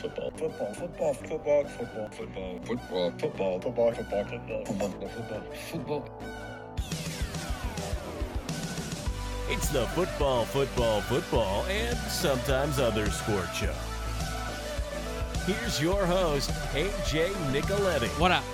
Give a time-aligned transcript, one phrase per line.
[0.00, 0.30] Football.
[0.30, 0.74] Football.
[0.74, 1.14] Football.
[1.14, 1.64] Football.
[1.64, 2.08] Football.
[2.10, 2.10] Football.
[2.10, 3.10] Football.
[3.18, 3.60] Football.
[3.60, 3.92] Football.
[3.92, 4.64] Football.
[4.64, 5.10] Football.
[5.10, 5.42] Football.
[5.70, 6.40] Football.
[9.52, 13.74] It's the football, football, football, and sometimes other sport show.
[15.44, 18.08] Here's your host, AJ Nicoletti.
[18.20, 18.44] What up?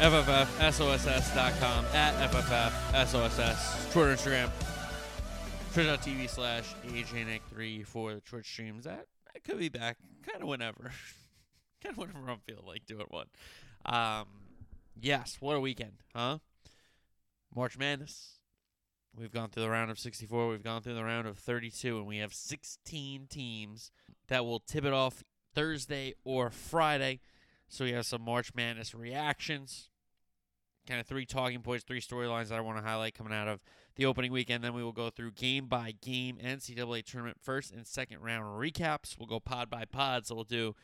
[0.00, 4.50] FFFSOSS.com at FFFSOSS, Twitter, Instagram,
[5.72, 8.82] Twitch.tv slash AJNick3 for the Twitch streams.
[8.82, 10.92] That, that could be back kind of whenever.
[11.82, 13.26] kind of whenever I'm feeling like doing one.
[13.84, 14.26] Um,
[15.00, 16.38] yes, what a weekend, huh?
[17.54, 18.38] March Madness.
[19.14, 20.48] We've gone through the round of 64.
[20.48, 23.90] We've gone through the round of 32, and we have 16 teams
[24.28, 25.22] that will tip it off
[25.54, 27.20] Thursday or Friday.
[27.68, 29.90] So we have some March Madness reactions,
[30.86, 33.60] kind of three talking points, three storylines that I want to highlight coming out of
[33.96, 34.64] the opening weekend.
[34.64, 39.18] Then we will go through game by game NCAA tournament first and second round recaps.
[39.18, 40.26] We'll go pod by pod.
[40.26, 40.74] So we'll do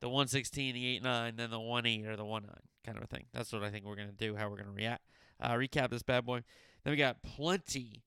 [0.00, 2.52] the 116, the 8 9, then the 1 8 or the 1 9
[2.84, 3.24] kind of a thing.
[3.32, 5.02] That's what I think we're going to do, how we're going to react.
[5.40, 6.42] Uh, recap this bad boy.
[6.84, 8.02] Then we got plenty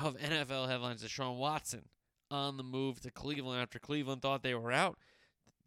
[0.00, 1.02] of NFL headlines.
[1.02, 1.86] Deshaun Watson
[2.30, 4.98] on the move to Cleveland after Cleveland thought they were out.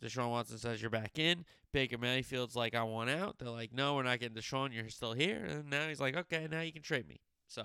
[0.01, 1.45] Deshaun Watson says you're back in.
[1.71, 3.37] Baker Mayfield's like, I want out.
[3.37, 4.73] They're like, no, we're not getting Deshaun.
[4.73, 5.45] You're still here.
[5.45, 7.19] And now he's like, okay, now you can trade me.
[7.47, 7.63] So,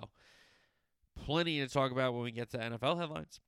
[1.24, 3.40] plenty to talk about when we get to NFL headlines.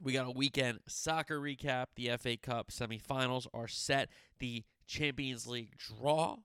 [0.00, 1.86] We got a weekend soccer recap.
[1.94, 4.08] The FA Cup semifinals are set.
[4.38, 6.36] The Champions League draw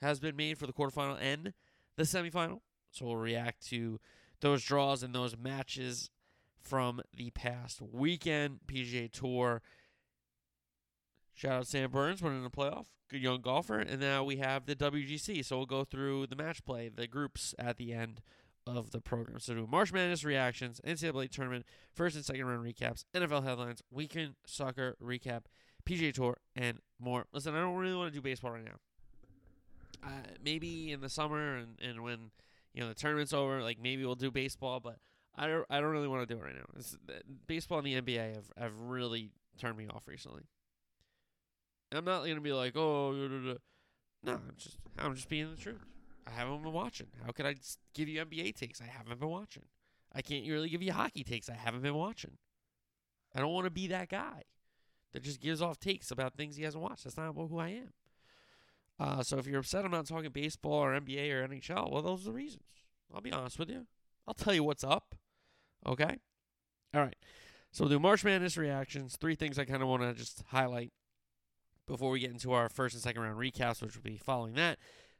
[0.00, 1.52] has been made for the quarterfinal and
[1.96, 2.60] the semifinal.
[2.90, 4.00] So we'll react to
[4.40, 6.10] those draws and those matches
[6.60, 8.60] from the past weekend.
[8.66, 9.62] PGA Tour.
[11.34, 12.86] Shout out Sam Burns winning the playoff.
[13.08, 13.78] Good young golfer.
[13.78, 15.44] And now we have the WGC.
[15.44, 18.20] So we'll go through the match play, the groups at the end
[18.76, 19.38] of the program.
[19.40, 24.34] So do March Madness reactions, NCAA tournament, first and second round recaps, NFL headlines, weekend
[24.46, 25.42] soccer recap,
[25.88, 27.26] PGA Tour, and more.
[27.32, 28.78] Listen, I don't really want to do baseball right now.
[30.04, 30.10] Uh,
[30.44, 32.30] maybe in the summer and, and when
[32.72, 34.96] you know the tournament's over, like maybe we'll do baseball, but
[35.36, 36.66] I don't I don't really want to do it right now.
[36.76, 36.96] It's,
[37.46, 40.42] baseball and the NBA have have really turned me off recently.
[41.92, 43.12] I'm not gonna be like, oh,
[44.22, 45.84] no, I'm just I'm just being the truth.
[46.28, 47.06] I haven't been watching.
[47.24, 47.54] How could I
[47.94, 48.80] give you NBA takes?
[48.80, 49.64] I haven't been watching.
[50.12, 51.48] I can't really give you hockey takes.
[51.48, 52.36] I haven't been watching.
[53.34, 54.42] I don't want to be that guy
[55.12, 57.04] that just gives off takes about things he hasn't watched.
[57.04, 57.92] That's not who I am.
[59.00, 62.22] Uh, so if you're upset I'm not talking baseball or NBA or NHL, well, those
[62.22, 62.64] are the reasons.
[63.14, 63.86] I'll be honest with you.
[64.26, 65.14] I'll tell you what's up.
[65.86, 66.18] Okay?
[66.94, 67.16] All right.
[67.70, 69.16] So we'll do March Madness reactions.
[69.16, 70.92] Three things I kind of want to just highlight
[71.86, 74.78] before we get into our first and second round recaps, which will be following that.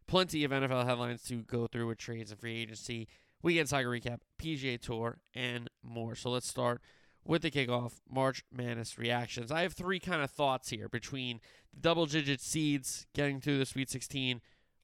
[0.08, 3.08] Plenty of NFL headlines to go through with trades and free agency,
[3.42, 6.14] weekend soccer recap, PGA Tour, and more.
[6.14, 6.80] So let's start
[7.24, 9.52] with the kickoff March Madness reactions.
[9.52, 11.41] I have three kind of thoughts here between
[11.74, 14.41] the double digit seeds getting through the Sweet 16,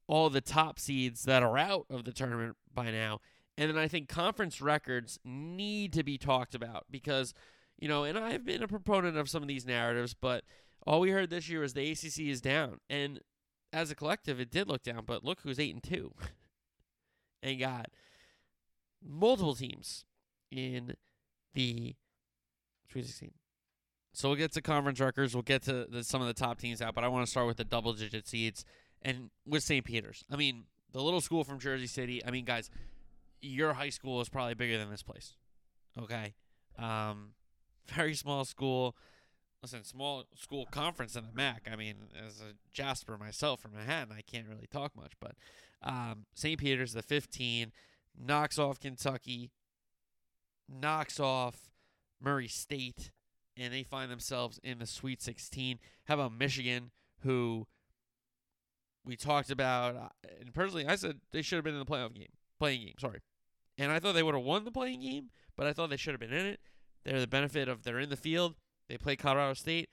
[0.07, 3.21] all the top seeds that are out of the tournament by now,
[3.57, 7.33] and then I think conference records need to be talked about because,
[7.79, 10.45] you know, and I've been a proponent of some of these narratives, but
[10.87, 13.21] all we heard this year was the ACC is down, and
[13.75, 15.05] as a collective, it did look down.
[15.05, 16.15] But look who's eight and two,
[17.43, 17.87] and got
[19.03, 20.05] multiple teams
[20.51, 20.95] in
[21.55, 21.95] the
[22.91, 23.33] Sweet 16.
[24.13, 25.35] So we'll get to conference records.
[25.35, 27.49] We'll get to the, some of the top teams out, but I want to start
[27.49, 28.65] with the double-digit seeds
[29.03, 29.85] and with St.
[29.85, 30.25] Peter's.
[30.31, 32.25] I mean, the little school from Jersey City.
[32.25, 32.71] I mean, guys,
[33.41, 35.35] your high school is probably bigger than this place.
[35.99, 36.35] Okay,
[36.79, 37.31] um,
[37.89, 38.97] very small school.
[39.65, 41.67] Listen, small school conference in the MAC.
[41.73, 45.37] I mean, as a Jasper myself from Manhattan, I can't really talk much, but
[45.83, 46.61] um, St.
[46.61, 47.73] Peter's, the 15,
[48.15, 49.53] knocks off Kentucky,
[50.69, 51.71] knocks off
[52.21, 53.11] Murray State,
[53.57, 55.79] and they find themselves in the Sweet 16.
[56.09, 56.91] How about Michigan,
[57.23, 57.67] who
[59.03, 59.97] we talked about?
[59.97, 60.09] uh,
[60.43, 62.29] And personally, I said they should have been in the playoff game,
[62.59, 62.97] playing game.
[63.01, 63.21] Sorry,
[63.79, 66.13] and I thought they would have won the playing game, but I thought they should
[66.13, 66.61] have been in it.
[67.03, 68.57] They're the benefit of they're in the field.
[68.89, 69.89] They play Colorado State.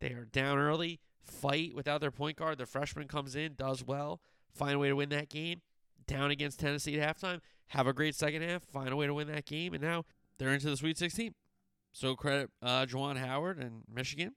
[0.00, 2.58] They are down early, fight without their point guard.
[2.58, 4.20] The freshman comes in, does well,
[4.52, 5.62] find a way to win that game.
[6.06, 9.28] Down against Tennessee at halftime, have a great second half, find a way to win
[9.28, 10.04] that game, and now
[10.38, 11.34] they're into the Sweet 16.
[11.92, 14.34] So credit uh, Juwan Howard and Michigan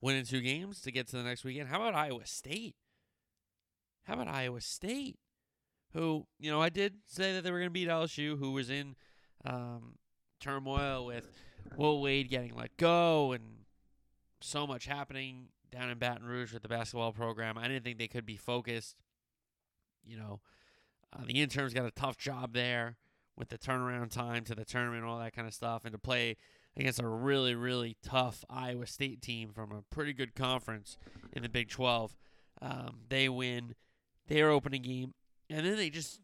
[0.00, 1.68] winning two games to get to the next weekend.
[1.68, 2.74] How about Iowa State?
[4.04, 5.18] How about Iowa State?
[5.92, 8.70] Who, you know, I did say that they were going to beat LSU, who was
[8.70, 8.96] in
[9.44, 9.94] um,
[10.40, 11.30] turmoil with
[11.76, 13.42] Will Wade getting let go and
[14.40, 17.58] so much happening down in Baton Rouge with the basketball program.
[17.58, 18.96] I didn't think they could be focused.
[20.04, 20.40] You know,
[21.12, 22.96] uh, the interns got a tough job there
[23.36, 26.36] with the turnaround time to the tournament all that kind of stuff, and to play
[26.76, 30.96] against a really, really tough Iowa State team from a pretty good conference
[31.32, 32.16] in the Big 12.
[32.62, 33.74] Um, they win
[34.28, 35.14] their opening game,
[35.50, 36.20] and then they just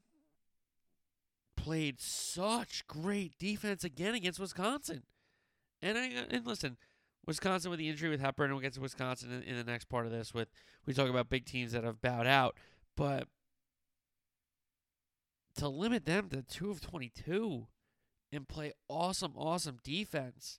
[1.56, 5.02] played such great defense again against Wisconsin.
[5.82, 6.76] And I uh, and listen,
[7.26, 9.86] Wisconsin with the injury with Hepburn, and we'll get to Wisconsin in, in the next
[9.86, 10.32] part of this.
[10.32, 10.48] With
[10.86, 12.56] we talk about big teams that have bowed out,
[12.96, 13.28] but
[15.56, 17.66] to limit them to two of twenty-two
[18.32, 20.58] and play awesome, awesome defense,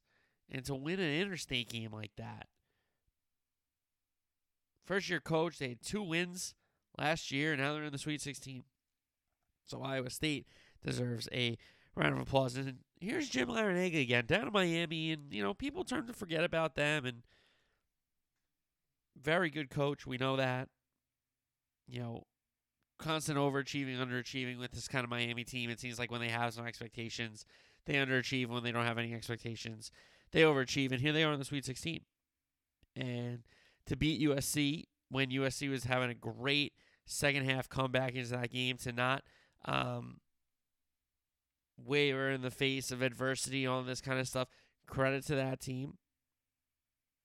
[0.49, 2.47] and to win an interstate game like that.
[4.85, 6.53] First year coach, they had two wins
[6.97, 8.63] last year, and now they're in the Sweet 16.
[9.65, 10.45] So Iowa State
[10.85, 11.57] deserves a
[11.95, 12.55] round of applause.
[12.55, 16.43] And here's Jim Larrañaga again, down in Miami, and you know people turn to forget
[16.43, 17.05] about them.
[17.05, 17.23] And
[19.21, 20.69] very good coach, we know that.
[21.87, 22.23] You know,
[22.97, 25.69] constant overachieving, underachieving with this kind of Miami team.
[25.69, 27.45] It seems like when they have some expectations,
[27.85, 28.47] they underachieve.
[28.47, 29.91] When they don't have any expectations,
[30.31, 30.91] they overachieve.
[30.91, 32.01] And here they are in the Sweet 16.
[32.95, 33.39] And
[33.87, 36.73] to beat USC when USC was having a great
[37.05, 39.23] second half comeback into that game, to not
[39.65, 40.21] um,
[41.77, 44.47] waver in the face of adversity, all this kind of stuff.
[44.87, 45.97] Credit to that team.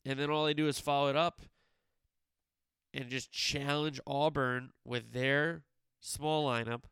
[0.04, 1.42] And then all they do is follow it up
[2.94, 5.64] and just challenge Auburn with their
[6.00, 6.84] small lineup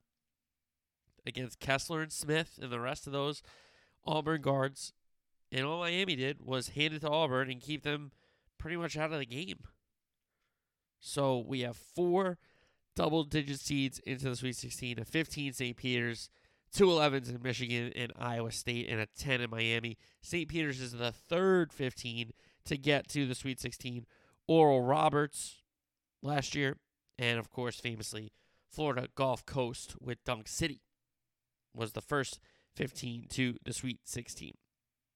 [1.26, 3.42] against Kessler and Smith and the rest of those
[4.04, 4.92] Auburn guards.
[5.50, 8.12] And all Miami did was hand it to Auburn and keep them
[8.58, 9.60] pretty much out of the game.
[11.00, 12.38] So we have four
[12.94, 15.76] double digit seeds into the Sweet 16, a 15 St.
[15.76, 16.30] Peter's,
[16.76, 19.96] two 11s in Michigan and Iowa State, and a 10 in Miami.
[20.20, 20.46] St.
[20.46, 22.32] Peter's is the third 15
[22.66, 24.04] to get to the Sweet 16.
[24.46, 25.62] Oral Roberts
[26.22, 26.76] last year,
[27.18, 28.30] and of course, famously,
[28.70, 30.82] Florida Gulf Coast with Dunk City
[31.74, 32.40] was the first
[32.74, 34.52] 15 to the Sweet 16.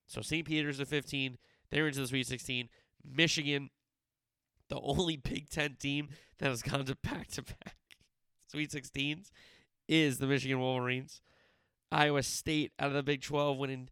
[0.07, 0.47] So St.
[0.47, 1.37] Peter's the 15.
[1.71, 2.71] They're into the Sweet 16.
[3.05, 3.69] Michigan,
[4.71, 6.09] the only Big Ten team
[6.39, 7.77] that has gone to back to back
[8.49, 9.31] Sweet 16s,
[9.89, 11.21] is the Michigan Wolverines.
[11.93, 13.89] Iowa State out of the Big 12 winning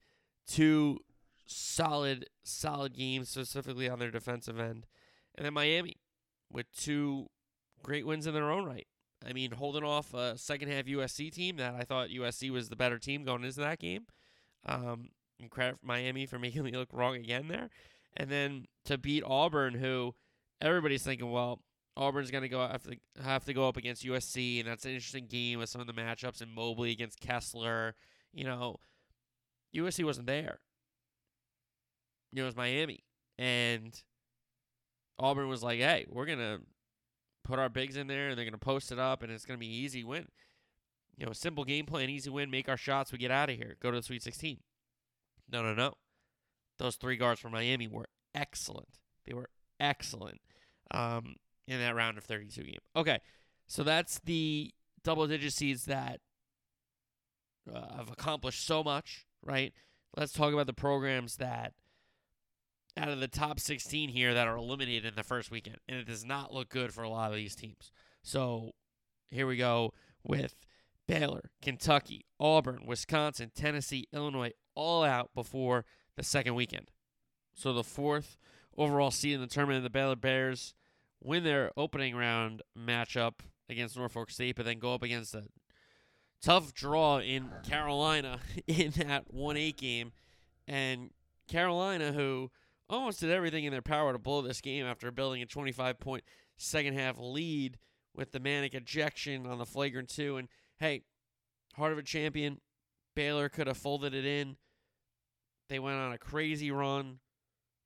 [0.46, 1.00] two
[1.46, 4.86] solid, solid games, specifically on their defensive end.
[5.34, 5.96] And then Miami
[6.50, 7.26] with two
[7.82, 8.86] great wins in their own right.
[9.26, 12.76] I mean, holding off a second half USC team that I thought USC was the
[12.76, 14.06] better team going into that game.
[14.64, 15.10] Um,
[15.40, 17.68] and credit Miami for making me look wrong again there.
[18.16, 20.14] And then to beat Auburn, who
[20.60, 21.60] everybody's thinking, well,
[21.98, 24.92] Auburn's going to go have to have to go up against USC, and that's an
[24.92, 27.96] interesting game with some of the matchups in Mobley against Kessler.
[28.32, 28.76] You know,
[29.74, 30.60] USC wasn't there.
[32.32, 33.04] You know, it was Miami,
[33.36, 34.00] and
[35.18, 36.60] Auburn was like, "Hey, we're gonna
[37.42, 39.66] put our bigs in there, and they're gonna post it up, and it's gonna be
[39.66, 40.28] easy win.
[41.16, 42.48] You know, simple game plan, easy win.
[42.48, 43.76] Make our shots, we get out of here.
[43.80, 44.58] Go to the Sweet 16."
[45.50, 45.94] No, no, no.
[46.76, 48.06] Those three guards from Miami were
[48.36, 49.00] excellent.
[49.26, 49.50] They were
[49.80, 50.40] excellent.
[50.92, 51.36] Um,
[51.69, 52.79] in that round of 32 game.
[52.97, 53.19] Okay,
[53.67, 54.73] so that's the
[55.05, 56.20] double digit seeds that
[57.73, 59.73] uh, have accomplished so much, right?
[60.17, 61.75] Let's talk about the programs that
[62.97, 66.06] out of the top 16 here that are eliminated in the first weekend, and it
[66.06, 67.93] does not look good for a lot of these teams.
[68.23, 68.73] So
[69.31, 69.93] here we go
[70.25, 70.56] with
[71.06, 75.84] Baylor, Kentucky, Auburn, Wisconsin, Tennessee, Illinois, all out before
[76.17, 76.91] the second weekend.
[77.55, 78.37] So the fourth
[78.77, 80.75] overall seed in the tournament, the Baylor Bears
[81.22, 85.44] win their opening round matchup against Norfolk State, but then go up against a
[86.43, 90.13] tough draw in Carolina in that 1 8 game.
[90.67, 91.10] And
[91.48, 92.51] Carolina, who
[92.89, 96.25] almost did everything in their power to blow this game after building a 25 point
[96.56, 97.79] second half lead
[98.15, 100.37] with the Manek ejection on the flagrant two.
[100.37, 100.48] And
[100.79, 101.03] hey,
[101.75, 102.60] heart of a champion,
[103.15, 104.56] Baylor could have folded it in.
[105.69, 107.19] They went on a crazy run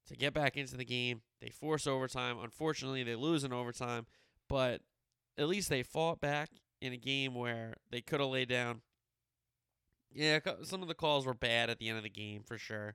[0.08, 1.22] to get back into the game.
[1.40, 2.36] They force overtime.
[2.42, 4.06] Unfortunately, they lose in overtime,
[4.48, 4.80] but
[5.38, 8.82] at least they fought back in a game where they could have laid down.
[10.14, 12.94] Yeah, some of the calls were bad at the end of the game for sure.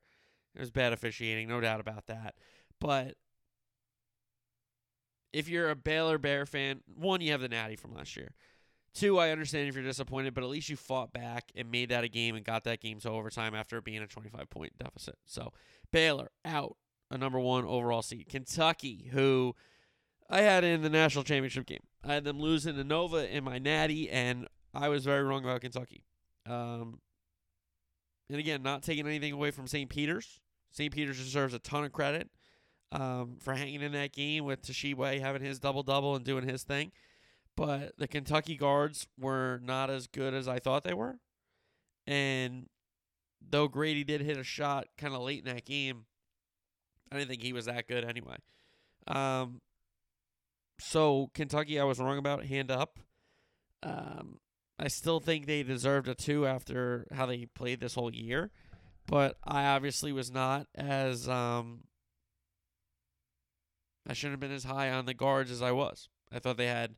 [0.53, 2.35] It was bad officiating, no doubt about that.
[2.79, 3.15] But
[5.33, 8.31] if you're a Baylor Bear fan, one, you have the natty from last year.
[8.93, 12.03] Two, I understand if you're disappointed, but at least you fought back and made that
[12.03, 15.15] a game and got that game to overtime after being a 25 point deficit.
[15.25, 15.53] So
[15.91, 16.77] Baylor out
[17.09, 18.27] a number one overall seed.
[18.29, 19.55] Kentucky, who
[20.29, 21.83] I had in the national championship game.
[22.03, 25.61] I had them losing to Nova in my natty, and I was very wrong about
[25.61, 26.03] Kentucky.
[26.45, 26.99] Um,
[28.29, 29.89] and again, not taking anything away from St.
[29.89, 30.39] Peter's.
[30.71, 30.93] St.
[30.93, 32.29] Peter's deserves a ton of credit
[32.91, 36.63] um, for hanging in that game with Tshiebwe having his double double and doing his
[36.63, 36.91] thing.
[37.55, 41.19] But the Kentucky guards were not as good as I thought they were.
[42.05, 42.67] And
[43.41, 46.05] though Grady did hit a shot kind of late in that game,
[47.11, 48.37] I didn't think he was that good anyway.
[49.07, 49.61] Um,
[50.79, 52.99] so Kentucky, I was wrong about hand up.
[53.83, 54.39] Um,
[54.79, 58.51] I still think they deserved a two after how they played this whole year,
[59.07, 61.81] but I obviously was not as um.
[64.09, 66.07] I shouldn't have been as high on the guards as I was.
[66.31, 66.95] I thought they had,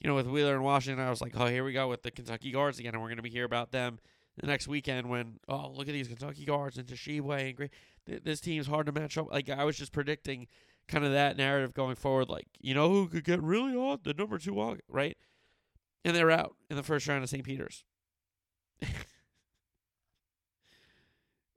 [0.00, 2.10] you know, with Wheeler and Washington, I was like, oh, here we go with the
[2.10, 4.00] Kentucky guards again, and we're going to be here about them
[4.38, 7.70] the next weekend when, oh, look at these Kentucky guards and Tshiebwe and great.
[8.06, 9.30] This team's hard to match up.
[9.30, 10.48] Like I was just predicting
[10.88, 12.28] kind of that narrative going forward.
[12.28, 14.04] Like, you know who could get really odd?
[14.04, 15.16] The number two, August, right?
[16.04, 17.44] And they're out in the first round of St.
[17.44, 17.84] Peter's.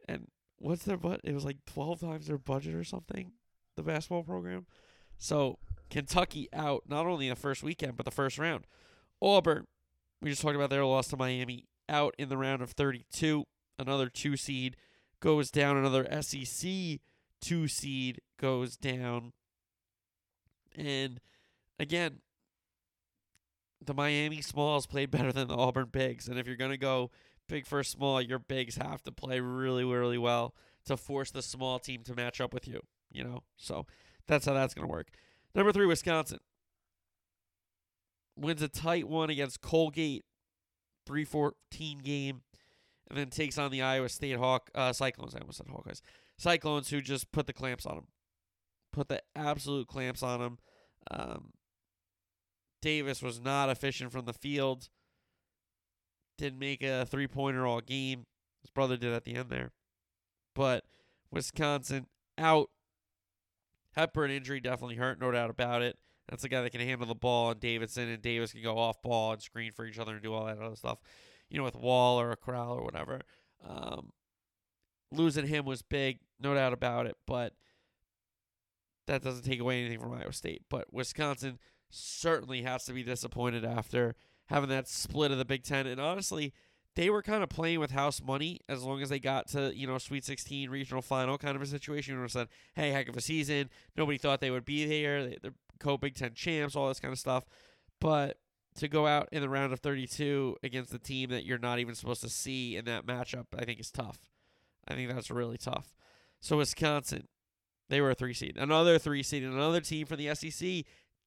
[0.07, 0.27] and
[0.59, 1.21] what's their but?
[1.23, 3.31] It was like twelve times their budget or something.
[3.75, 4.67] The basketball program.
[5.17, 5.57] So
[5.89, 8.65] Kentucky out not only the first weekend but the first round.
[9.21, 9.65] Auburn,
[10.21, 13.45] we just talked about their loss to Miami, out in the round of 32.
[13.77, 14.77] Another two seed
[15.19, 15.77] goes down.
[15.77, 16.99] Another SEC
[17.41, 19.33] two seed goes down.
[20.75, 21.19] And
[21.79, 22.19] again,
[23.83, 26.27] the Miami Smalls played better than the Auburn Bigs.
[26.27, 27.11] And if you're going to go
[27.47, 31.79] big first small, your bigs have to play really, really well to force the small
[31.79, 33.43] team to match up with you, you know?
[33.57, 33.85] So
[34.27, 35.09] that's how that's going to work.
[35.53, 36.39] Number three, Wisconsin
[38.35, 40.25] wins a tight one against Colgate,
[41.05, 42.41] 314 game,
[43.09, 45.35] and then takes on the Iowa State Hawk uh, Cyclones.
[45.35, 46.01] I almost said Hawkeyes.
[46.37, 48.07] Cyclones who just put the clamps on them,
[48.91, 50.57] put the absolute clamps on them.
[51.11, 51.51] Um,
[52.81, 54.89] Davis was not efficient from the field.
[56.37, 58.25] Didn't make a three pointer all game.
[58.61, 59.71] His brother did at the end there.
[60.53, 60.85] But
[61.31, 62.07] Wisconsin
[62.37, 62.69] out.
[63.95, 65.97] Hepburn injury definitely hurt, no doubt about it.
[66.29, 69.01] That's a guy that can handle the ball, and Davison and Davis can go off
[69.01, 70.99] ball and screen for each other and do all that other stuff.
[71.49, 73.21] You know, with Wahl or a Crowl or whatever.
[73.67, 74.11] Um,
[75.11, 77.15] losing him was big, no doubt about it.
[77.27, 77.53] But
[79.07, 80.63] that doesn't take away anything from Iowa State.
[80.69, 84.15] But Wisconsin certainly has to be disappointed after
[84.47, 85.85] having that split of the Big Ten.
[85.87, 86.53] And honestly,
[86.95, 89.85] they were kind of playing with house money as long as they got to, you
[89.85, 93.21] know, Sweet 16 regional final kind of a situation where said, hey, heck of a
[93.21, 93.69] season.
[93.95, 95.27] Nobody thought they would be there.
[95.27, 97.45] They, they're co Big Ten champs, all this kind of stuff.
[97.99, 98.37] But
[98.75, 101.95] to go out in the round of 32 against the team that you're not even
[101.95, 104.19] supposed to see in that matchup, I think is tough.
[104.87, 105.95] I think that's really tough.
[106.41, 107.27] So Wisconsin,
[107.89, 108.57] they were a three seed.
[108.57, 110.85] Another three seed, another team from the SEC,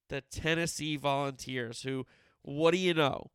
[0.09, 2.07] the Tennessee Volunteers, who,
[2.43, 3.31] what do you know?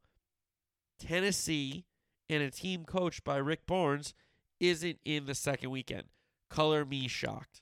[1.00, 1.86] Tennessee
[2.30, 4.14] and a team coached by Rick Barnes
[4.60, 6.04] isn't in the second weekend.
[6.50, 7.62] Color me shocked.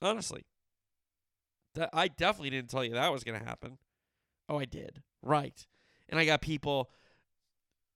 [0.00, 0.44] Honestly.
[1.74, 3.78] That I definitely didn't tell you that was gonna happen.
[4.48, 5.02] Oh, I did.
[5.22, 5.66] Right.
[6.08, 6.90] And I got people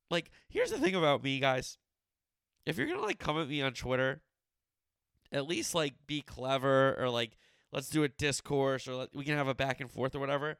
[0.09, 1.77] like here's the thing about me, guys.
[2.65, 4.21] If you're gonna like come at me on Twitter,
[5.31, 7.37] at least like be clever or like
[7.71, 10.57] let's do a discourse or let, we can have a back and forth or whatever.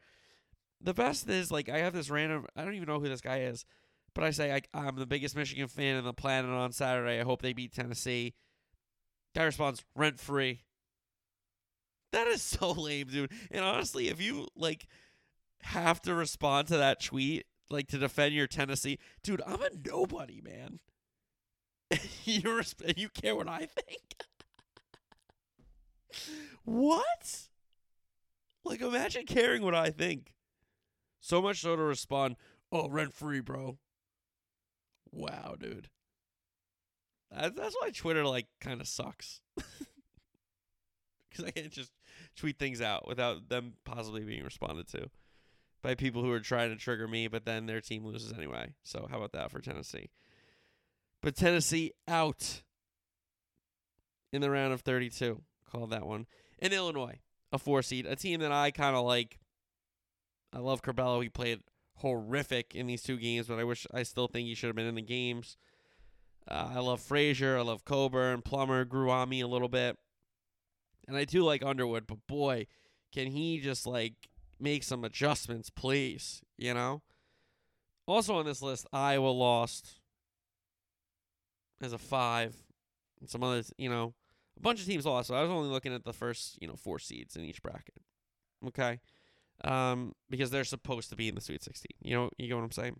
[0.81, 3.39] The best is like I have this random I don't even know who this guy
[3.41, 3.65] is,
[4.13, 7.19] but I say I'm the biggest Michigan fan in the planet on Saturday.
[7.19, 8.34] I hope they beat Tennessee.
[9.34, 10.62] Guy responds rent free.
[12.15, 13.31] That is so lame, dude.
[13.51, 14.88] And honestly, if you like
[15.63, 20.39] have to respond to that tweet, like to defend your Tennessee, dude, I'm a nobody,
[20.39, 20.79] man.
[22.24, 22.62] you
[22.95, 24.15] you care what I think?
[26.63, 27.50] what?
[28.63, 30.31] Like, imagine caring what I think.
[31.19, 32.38] So much so to respond,
[32.72, 33.77] "Oh, rent free, bro."
[35.12, 35.89] Wow, dude.
[37.29, 39.41] That's why Twitter like kind of sucks.
[41.36, 41.91] Because I can't just
[42.35, 45.09] tweet things out without them possibly being responded to
[45.81, 48.73] by people who are trying to trigger me, but then their team loses anyway.
[48.83, 50.09] So how about that for Tennessee?
[51.21, 52.63] But Tennessee out
[54.31, 55.41] in the round of 32.
[55.71, 56.27] Called that one.
[56.59, 57.19] And Illinois,
[57.51, 59.39] a four seed, a team that I kind of like.
[60.53, 61.21] I love Curbelo.
[61.21, 61.61] He played
[61.95, 64.85] horrific in these two games, but I wish I still think he should have been
[64.87, 65.57] in the games.
[66.47, 67.57] Uh, I love Frazier.
[67.57, 69.97] I love Cockburn, Plummer grew on me a little bit.
[71.07, 72.67] And I do like Underwood, but boy,
[73.13, 74.13] can he just like
[74.59, 76.41] make some adjustments, please?
[76.57, 77.01] You know?
[78.07, 80.00] Also on this list, Iowa lost
[81.81, 82.55] as a five.
[83.21, 84.13] And some others, you know,
[84.57, 85.29] a bunch of teams lost.
[85.29, 87.95] So I was only looking at the first, you know, four seeds in each bracket.
[88.67, 89.00] Okay.
[89.63, 91.88] Um, because they're supposed to be in the Sweet 16.
[92.01, 93.00] You know, you know what I'm saying?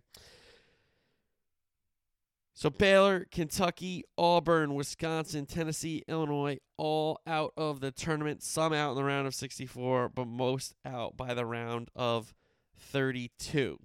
[2.56, 8.42] So Baylor, Kentucky, Auburn, Wisconsin, Tennessee, Illinois, all out of the tournament.
[8.42, 12.34] Some out in the round of 64, but most out by the round of
[12.78, 13.76] 32.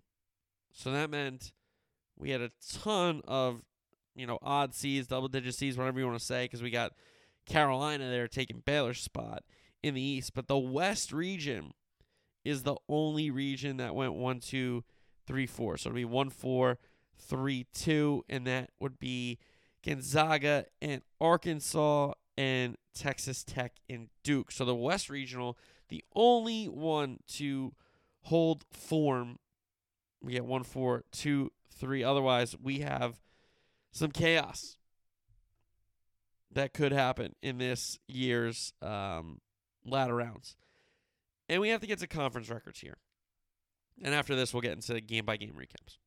[0.71, 1.51] So that meant
[2.17, 3.61] we had a ton of,
[4.15, 6.93] you know, odd seeds, double digit seeds, whatever you want to say, because we got
[7.45, 9.43] Carolina there taking Baylor's spot
[9.83, 10.33] in the East.
[10.33, 11.73] But the West region
[12.45, 14.85] is the only region that went one, two,
[15.27, 15.75] three, four.
[15.75, 16.77] So it'll be one, four,
[17.21, 19.39] three, two, and that would be
[19.85, 24.51] Gonzaga and Arkansas and Texas Tech and Duke.
[24.51, 25.57] So the West Regional,
[25.89, 27.73] the only one to
[28.23, 29.39] hold form.
[30.21, 32.03] We get one, four, two, three.
[32.03, 33.19] Otherwise, we have
[33.91, 34.77] some chaos
[36.51, 39.39] that could happen in this year's um,
[39.85, 40.55] ladder rounds.
[41.49, 42.97] And we have to get to conference records here.
[44.03, 45.97] And after this, we'll get into game by game recaps.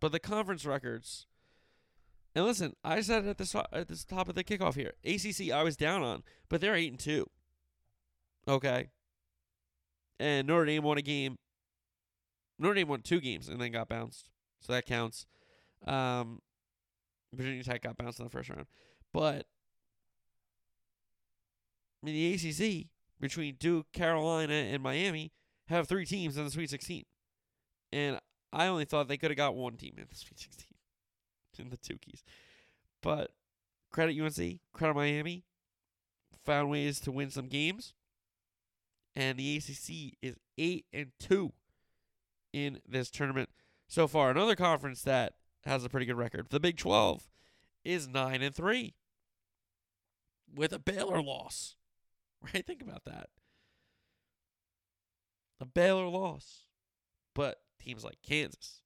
[0.00, 1.26] But the conference records,
[2.34, 5.62] and listen, I said at the at the top of the kickoff here, ACC I
[5.62, 7.28] was down on, but they're eight and two.
[8.46, 8.90] Okay.
[10.20, 11.38] And Notre Dame won a game.
[12.58, 15.26] Notre Dame won two games and then got bounced, so that counts.
[15.86, 16.40] Um,
[17.32, 18.66] Virginia Tech got bounced in the first round,
[19.12, 19.46] but
[22.02, 22.88] I mean the ACC
[23.20, 25.32] between Duke, Carolina, and Miami
[25.68, 27.04] have three teams in the Sweet 16.
[27.92, 28.18] And
[28.54, 30.66] I only thought they could have got one team in the Sweet 16
[31.58, 32.22] in the two keys.
[33.02, 33.32] But
[33.90, 35.44] credit UNC, credit Miami,
[36.44, 37.92] found ways to win some games.
[39.16, 41.52] And the ACC is 8 and 2
[42.52, 43.48] in this tournament
[43.86, 44.30] so far.
[44.30, 45.34] Another conference that
[45.64, 47.28] has a pretty good record, the Big 12,
[47.84, 48.94] is 9 and 3
[50.54, 51.76] with a Baylor loss.
[52.52, 52.66] Right?
[52.66, 53.30] Think about that.
[55.58, 56.66] A Baylor loss.
[57.34, 58.80] But teams like Kansas,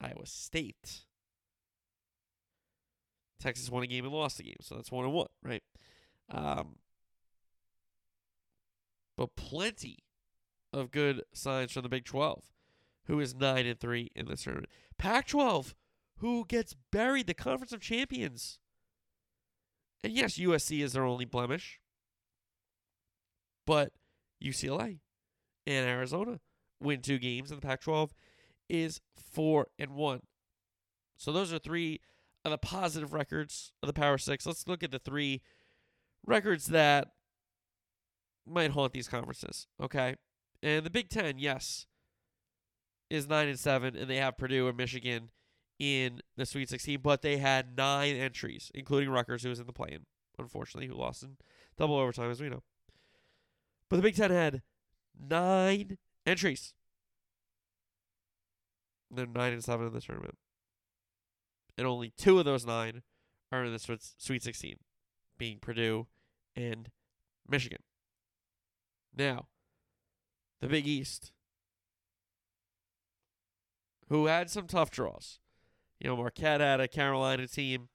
[0.00, 1.04] Iowa State,
[3.40, 5.62] Texas won a game and lost a game, so that's one and one, right?
[6.30, 6.76] Um,
[9.16, 9.98] but plenty
[10.72, 12.44] of good signs from the Big 12,
[13.06, 14.70] who is 9 and 3 in this tournament.
[14.98, 15.74] Pac 12,
[16.18, 18.58] who gets buried, the Conference of Champions.
[20.04, 21.80] And yes, USC is their only blemish.
[23.66, 23.92] But
[24.42, 25.00] UCLA
[25.66, 26.40] and Arizona
[26.80, 28.12] win two games in the Pac 12
[28.68, 30.20] is 4 and 1.
[31.16, 32.00] So those are three
[32.44, 34.46] of the positive records of the Power Six.
[34.46, 35.42] Let's look at the three
[36.26, 37.08] records that
[38.46, 39.66] might haunt these conferences.
[39.82, 40.16] Okay.
[40.62, 41.86] And the Big Ten, yes,
[43.10, 45.30] is 9 and 7, and they have Purdue and Michigan
[45.78, 49.72] in the Sweet 16, but they had nine entries, including Rutgers, who was in the
[49.72, 50.06] play in,
[50.38, 51.36] unfortunately, who lost in
[51.76, 52.62] double overtime, as we know.
[53.88, 54.62] But the Big Ten had
[55.18, 56.74] nine entries.
[59.10, 60.36] They're nine and seven in the tournament,
[61.76, 63.02] and only two of those nine
[63.50, 63.78] are in the
[64.18, 64.76] Sweet 16,
[65.38, 66.06] being Purdue
[66.54, 66.90] and
[67.48, 67.78] Michigan.
[69.16, 69.46] Now,
[70.60, 71.32] the Big East,
[74.08, 75.40] who had some tough draws.
[75.98, 77.88] You know, Marquette had a Carolina team,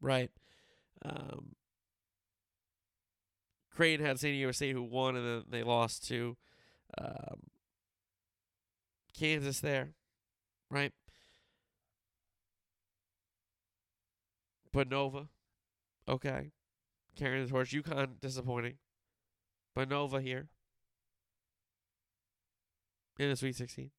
[0.00, 0.30] right?
[1.02, 1.54] Um,
[3.74, 6.36] Creighton had San Diego State who won, and then they lost to
[6.98, 7.40] um,
[9.16, 9.90] Kansas there,
[10.70, 10.92] right?
[14.72, 15.28] But Nova,
[16.08, 16.52] okay.
[17.16, 17.72] Carrying the torch.
[17.72, 18.74] UConn, disappointing.
[19.74, 20.48] But Nova here.
[23.18, 23.90] In the Sweet 16.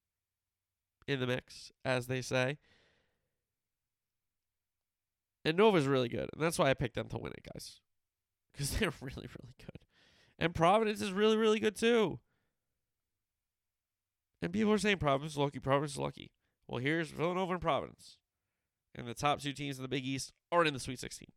[1.06, 2.58] In the mix, as they say.
[5.44, 6.30] And Nova's really good.
[6.32, 7.80] And that's why I picked them to win it, guys.
[8.52, 9.84] Because they're really, really good.
[10.38, 12.18] And Providence is really, really good too.
[14.42, 16.32] And people are saying Providence is lucky, Providence is lucky.
[16.66, 18.18] Well, here's Villanova and Providence.
[18.94, 21.28] And the top two teams in the Big East aren't in the Sweet 16.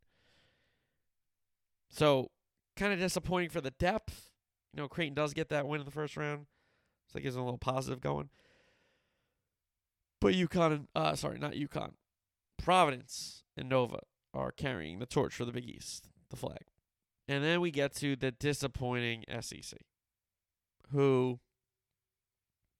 [1.89, 2.31] So,
[2.75, 4.31] kind of disappointing for the depth.
[4.73, 6.47] You know, Creighton does get that win in the first round.
[7.07, 8.29] So that gives them a little positive going.
[10.19, 11.91] But UConn, uh, sorry, not UConn.
[12.57, 13.99] Providence and Nova
[14.33, 16.65] are carrying the torch for the Big East, the flag.
[17.27, 19.79] And then we get to the disappointing SEC,
[20.91, 21.39] who,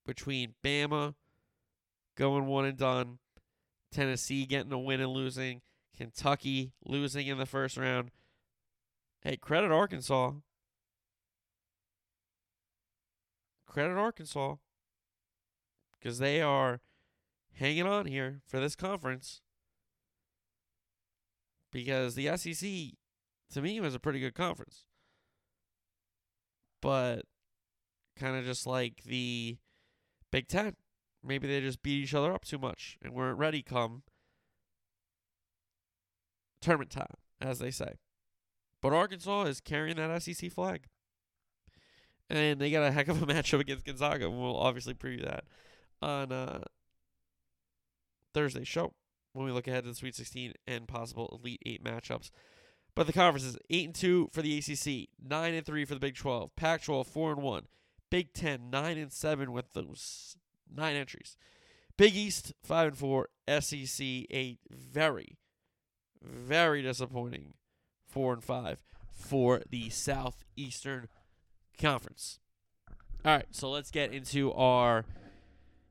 [0.06, 1.16] between Bama
[2.16, 3.20] going one and done,
[3.92, 5.62] Tennessee getting a win and losing,
[5.96, 8.12] Kentucky losing in the first round.
[9.22, 10.34] Hey, credit Arkansas.
[13.66, 14.56] Credit Arkansas.
[15.98, 16.82] Because they are
[17.54, 19.42] hanging on here for this conference.
[21.72, 22.96] Because the SEC
[23.52, 24.86] to me, was a pretty good conference.
[26.82, 27.22] But
[28.18, 29.58] kind of just like the
[30.36, 30.76] Big Ten.
[31.24, 34.04] Maybe they just beat each other up too much and weren't ready come
[36.60, 37.94] tournament time, as they say.
[38.82, 40.88] But Arkansas is carrying that SEC flag.
[42.30, 44.30] And they got a heck of a matchup against Gonzaga.
[44.30, 45.46] We'll obviously preview that
[46.02, 46.64] on uh,
[48.34, 48.92] Thursday's show.
[49.32, 52.30] when we look ahead to the Sweet 16 and possible Elite Eight matchups.
[52.94, 56.02] But the conference is eight and two for the ACC, nine and three for the
[56.02, 57.68] Big 12, Pac-12 four and one,
[58.10, 60.38] Big Ten nine and seven with those
[60.74, 61.38] nine entries,
[61.98, 65.38] Big East five and four, SEC eight very,
[66.22, 67.54] very disappointing
[68.08, 71.08] four and five for the Southeastern
[71.80, 72.40] Conference.
[73.26, 75.04] All right, so let's get into our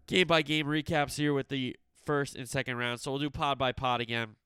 [0.06, 3.00] game by game recaps here with the first and second round.
[3.00, 4.36] So we'll do pod by pod again.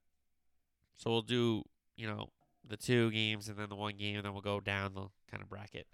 [0.97, 1.65] So we'll do,
[1.97, 2.31] you know,
[2.67, 5.43] the two games and then the one game, and then we'll go down the kind
[5.43, 5.87] of bracket.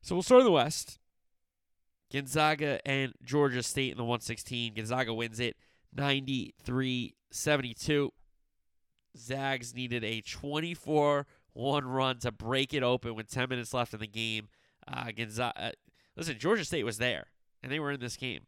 [0.00, 0.98] So we'll start in the West.
[2.12, 4.74] Gonzaga and Georgia State in the 116.
[4.74, 5.56] Gonzaga wins it
[5.94, 8.12] 93 72.
[9.16, 14.00] Zags needed a 24 1 run to break it open with 10 minutes left in
[14.00, 14.48] the game.
[14.86, 15.70] Uh, Gonzaga, uh,
[16.16, 17.26] listen, Georgia State was there,
[17.62, 18.42] and they were in this game.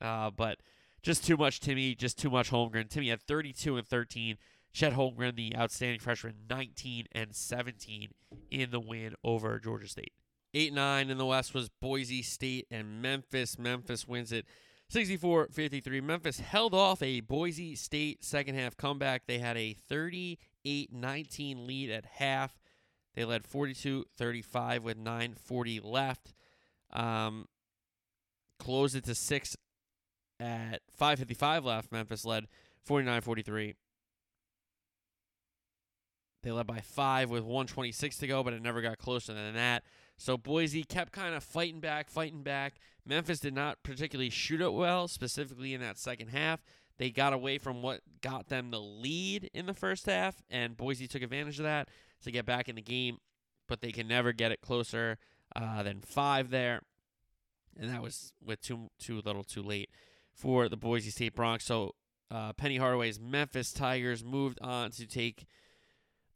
[0.00, 0.58] Uh, but
[1.02, 2.88] just too much Timme, just too much Holmgren.
[2.88, 4.36] Timme had 32 and 13.
[4.72, 8.10] Chet Holmgren, the outstanding freshman, 19 and 17
[8.50, 10.12] in the win over Georgia State.
[10.52, 13.58] 8 9 in the West was Boise State and Memphis.
[13.58, 14.46] Memphis wins it
[14.88, 16.00] 64 53.
[16.00, 19.26] Memphis held off a Boise State second half comeback.
[19.26, 22.58] They had a 38 19 lead at half.
[23.14, 26.34] They led 42 35 with 9.40 left.
[26.92, 27.46] Um,
[28.58, 29.56] closed it to 6
[30.40, 31.92] at 5.55 left.
[31.92, 32.46] Memphis led
[32.84, 33.74] 49 43.
[36.42, 39.84] They led by five with 126 to go, but it never got closer than that.
[40.20, 42.74] So Boise kept kind of fighting back, fighting back.
[43.06, 46.62] Memphis did not particularly shoot it well, specifically in that second half.
[46.98, 51.08] They got away from what got them the lead in the first half, and Boise
[51.08, 51.88] took advantage of that
[52.22, 53.16] to get back in the game,
[53.66, 55.16] but they can never get it closer
[55.56, 56.82] uh, than five there.
[57.78, 59.88] And that was with too too little, too late
[60.34, 61.62] for the Boise State Broncs.
[61.62, 61.94] So
[62.30, 65.46] uh, Penny Hardaway's Memphis Tigers moved on to take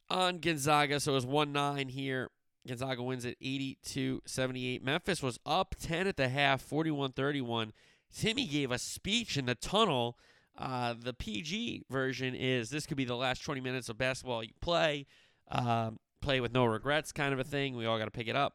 [0.09, 1.01] on Gonzaga.
[1.01, 2.31] So it was 1 9 here.
[2.67, 4.83] Gonzaga wins at 82 78.
[4.83, 7.73] Memphis was up 10 at the half, 41 31.
[8.15, 10.19] Timme gave a speech in the tunnel.
[10.57, 14.53] Uh, the PG version is this could be the last 20 minutes of basketball you
[14.61, 15.07] play.
[15.51, 17.77] Um, play with no regrets, kind of a thing.
[17.77, 18.55] We all got to pick it up.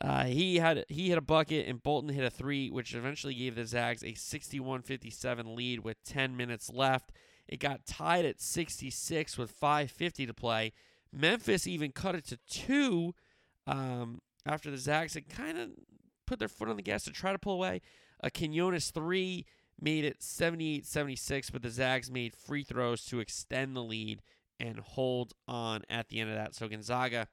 [0.00, 3.56] Uh, he had he hit a bucket and Bolton hit a three, which eventually gave
[3.56, 7.12] the Zags a 61-57 lead with 10 minutes left.
[7.48, 10.72] It got tied at 66 with 5:50 to play.
[11.12, 13.14] Memphis even cut it to two
[13.66, 15.70] um, after the Zags had kind of
[16.26, 17.80] put their foot on the gas to try to pull away.
[18.20, 19.46] A Quinones three
[19.80, 24.22] made it 78-76, but the Zags made free throws to extend the lead
[24.58, 26.54] and hold on at the end of that.
[26.54, 27.28] So Gonzaga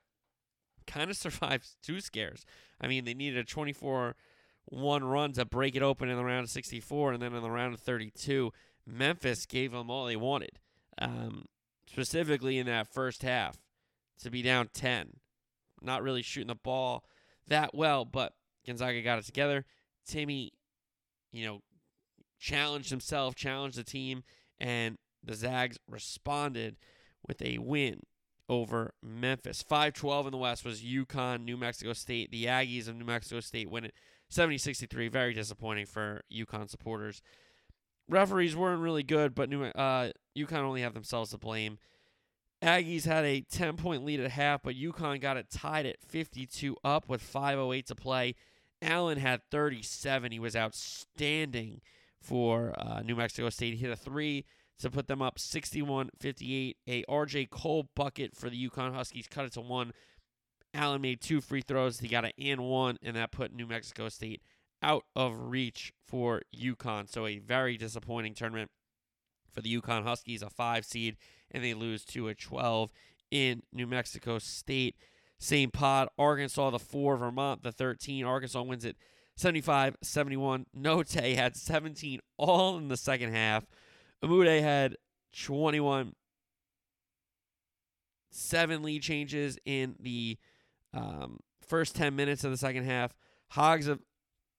[0.86, 2.46] kind of survives two scares.
[2.80, 4.16] I mean, they needed a 24
[4.68, 7.52] 1 run to break it open in the round of 64, and then in the
[7.52, 8.52] round of 32,
[8.86, 10.60] Memphis gave them all they wanted,
[11.00, 11.46] um,
[11.88, 13.58] specifically in that first half,
[14.22, 15.18] to be down 10.
[15.82, 17.06] Not really shooting the ball
[17.48, 18.34] that well, but
[18.66, 19.66] Gonzaga got it together.
[20.10, 20.50] Timme,
[21.32, 21.62] you know,
[22.40, 24.24] challenged himself, challenged the team,
[24.60, 26.78] and the Zags responded
[27.28, 28.02] with a win
[28.48, 29.64] over Memphis.
[29.64, 32.32] 5-12 in the West was UConn, New Mexico State.
[32.32, 33.94] The Aggies of New Mexico State win it
[34.32, 35.12] 70-63.
[35.12, 37.22] Very disappointing for UConn supporters.
[38.08, 41.80] Referees weren't really good, but New uh, UConn only have themselves to blame.
[42.66, 46.76] Aggies had a 10 point lead at half, but UConn got it tied at 52
[46.84, 48.34] up with 5.08 to play.
[48.82, 50.32] Allen had 37.
[50.32, 51.82] He was outstanding
[52.20, 53.76] for uh, New Mexico State.
[53.76, 54.46] He hit a three
[54.80, 56.78] to put them up 61 58.
[56.88, 59.94] A RJ Cole bucket for the UConn Huskies cut it to one.
[60.74, 62.00] Allen made two free throws.
[62.00, 64.42] He got an and one, and that put New Mexico State
[64.82, 67.08] out of reach for UConn.
[67.08, 68.72] So a very disappointing tournament
[69.56, 71.16] for the UConn Huskies, a five seed,
[71.52, 72.92] and they lose to a 12
[73.32, 74.96] in New Mexico State.
[75.38, 78.26] Same pod, Arkansas the four, Vermont the 13.
[78.26, 78.96] Arkansas wins it
[79.36, 80.66] 75 71.
[80.78, 83.66] Notae had 17 all in the second half.
[84.24, 84.96] Umude had
[85.38, 86.14] 21.
[88.32, 90.38] Seven lead changes in the
[90.94, 93.14] um, first 10 minutes of the second half.
[93.50, 93.90] Hogs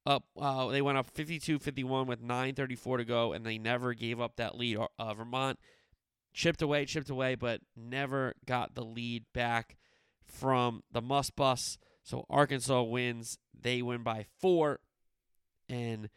[0.06, 4.20] up, uh, they went up 52 51 with 9.34 to go, and they never gave
[4.20, 4.78] up that lead.
[4.98, 5.58] Uh, Vermont
[6.36, 9.76] chipped away, chipped away, but never got the lead back
[10.22, 11.78] from the Must Bus.
[12.04, 13.38] So Arkansas wins.
[13.58, 14.80] They win by four
[15.68, 16.10] and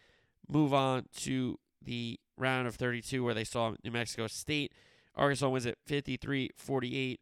[0.48, 4.74] move on to the round of 32 where they saw New Mexico State.
[5.16, 7.22] Arkansas wins at 53 48.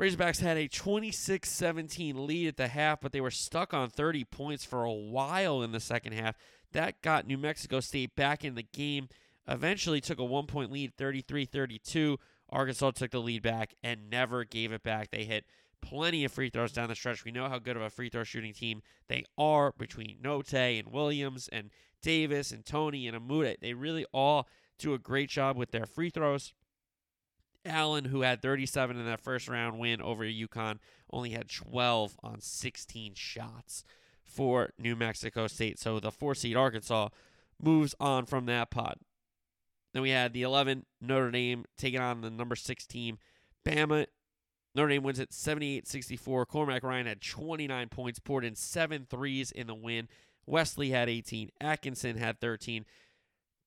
[0.00, 4.24] Razorbacks had a 26 17 lead at the half, but they were stuck on 30
[4.24, 6.36] points for a while in the second half.
[6.72, 9.08] That got New Mexico State back in the game.
[9.48, 12.18] Eventually took a one point lead, 33 32.
[12.48, 15.10] Arkansas took the lead back and never gave it back.
[15.10, 15.46] They hit
[15.80, 17.24] plenty of free throws down the stretch.
[17.24, 20.92] We know how good of a free throw shooting team they are between Notae and
[20.92, 21.70] Williams and
[22.02, 23.60] Davis and Toney and Umude.
[23.60, 26.52] They really all do a great job with their free throws.
[27.64, 30.78] Allen, who had 37 in that first round win over UConn,
[31.12, 33.84] only had 12 on 16 shots
[34.24, 35.78] for New Mexico State.
[35.78, 37.08] So the four seed Arkansas
[37.62, 38.96] moves on from that pod.
[39.92, 43.18] Then we had the 11 Notre Dame taking on the number six team.
[43.64, 44.06] Bama
[44.74, 46.46] Notre Dame wins at 78 64.
[46.46, 50.08] Cormac Ryan had 29 points, poured in seven threes in the win.
[50.46, 51.50] Wesley had 18.
[51.60, 52.84] Atkinson had 13.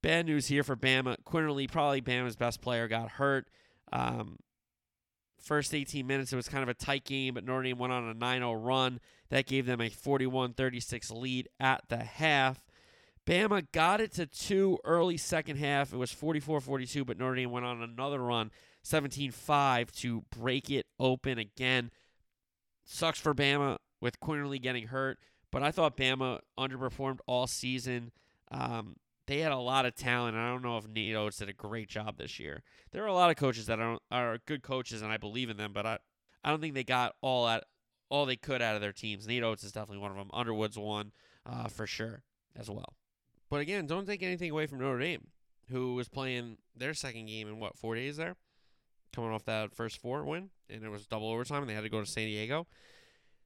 [0.01, 1.17] Bad news here for Bama.
[1.23, 3.47] Quinerly, probably Bama's best player, got hurt.
[3.93, 4.37] Um,
[5.39, 8.09] first 18 minutes, it was kind of a tight game, but Notre Dame went on
[8.09, 8.99] a 9 0 run.
[9.29, 12.63] That gave them a 41 36 lead at the half.
[13.25, 15.93] Bama got it to two early second half.
[15.93, 18.51] It was 44 42, but Notre Dame went on another run
[18.83, 21.89] 17 5 to break it open again.
[22.83, 25.17] Sucks for Bama with Quinerly getting hurt,
[25.51, 28.11] but I thought Bama underperformed all season.
[28.51, 30.37] Um, they had a lot of talent.
[30.37, 32.61] I don't know if Nate Oats did a great job this year.
[32.91, 35.57] There are a lot of coaches that are, are good coaches, and I believe in
[35.57, 35.97] them, but I,
[36.43, 37.63] I don't think they got all at
[38.09, 39.25] all they could out of their teams.
[39.27, 40.29] Nate Oats is definitely one of them.
[40.31, 41.11] Underwood's one
[41.43, 42.21] uh, for sure
[42.55, 42.93] as well.
[43.55, 45.27] But again, don't take anything away from Notre Dame,
[45.69, 48.35] who was playing their second game in what four days there
[49.13, 51.89] coming off that first four win, and it was double overtime, and they had to
[51.89, 52.67] go to San Diego.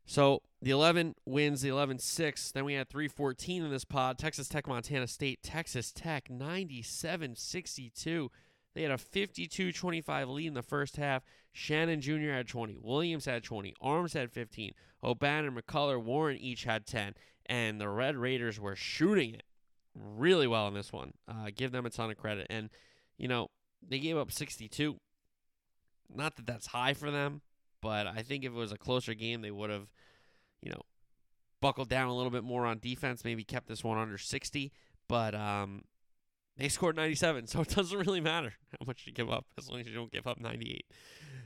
[0.08, 2.52] So the 11 wins the 11 6.
[2.54, 4.18] Then we had 314 in this pod.
[4.18, 5.44] Texas Tech, Montana State.
[5.44, 8.32] Texas Tech 97 62.
[8.74, 11.22] They had a 52 25 lead in the first half.
[11.52, 12.32] Shannon Jr.
[12.32, 12.80] had 20.
[12.82, 13.76] Williams had 20.
[13.80, 14.72] Arms had 15.
[15.04, 17.14] Obanor, McCullar, Warren each had 10.
[17.46, 19.44] And the Red Raiders were shooting it
[19.96, 21.14] really well in this one.
[21.28, 22.48] Uh, give them a ton of credit.
[22.50, 22.70] And,
[23.18, 23.50] you know,
[23.88, 24.98] they gave up 62.
[26.14, 27.42] Not that that's high for them,
[27.82, 29.88] but I think if it was a closer game, they would have,
[30.62, 30.82] you know,
[31.62, 34.72] buckled down a little bit more on defense, maybe kept this one under 60.
[35.08, 35.84] But um,
[36.58, 39.80] they scored 97, so it doesn't really matter how much you give up as long
[39.80, 40.86] as you don't give up 98.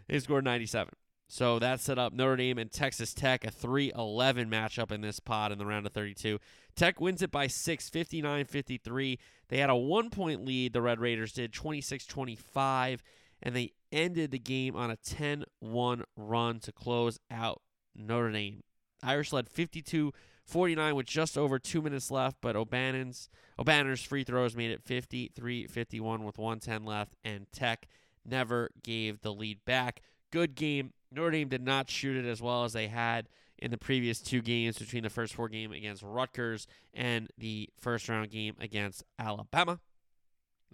[0.08, 0.93] They scored 97.
[1.34, 5.19] So that set up Notre Dame and Texas Tech, a 3 11 matchup in this
[5.19, 6.38] pod in the round of 32.
[6.76, 9.19] Tech wins it by 6, 59 53.
[9.50, 13.02] They had a one point lead, the Red Raiders did, 26 25
[13.41, 17.63] and they ended the game on a 10 1 run to close out
[17.96, 18.62] Notre Dame.
[19.02, 20.13] Irish led 52
[20.46, 23.28] 49 with just over two minutes left, but Obanor's
[23.60, 27.88] Obanor's free throws made it 53 51 with 110 left, and Tech
[28.24, 30.04] never gave the lead back.
[30.30, 30.93] Good game.
[31.13, 34.41] Notre Dame did not shoot it as well as they had in the previous two
[34.41, 39.80] games between the first four game against Rutgers and the first round game against Alabama.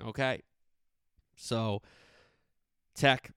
[0.03, 0.41] Okay.
[1.35, 1.81] So
[2.95, 3.31] Tech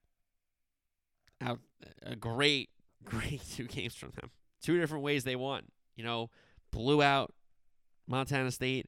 [1.41, 1.59] out
[2.01, 2.69] a great,
[3.03, 4.31] great two games from them.
[4.61, 5.63] Two different ways they won.
[5.95, 6.29] You know,
[6.71, 7.33] blew out
[8.07, 8.87] Montana State,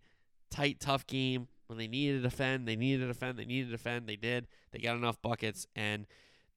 [0.49, 1.47] tight, tough game.
[1.67, 4.47] When they needed to defend, they needed to defend, they needed to defend, they did.
[4.71, 6.05] They got enough buckets, and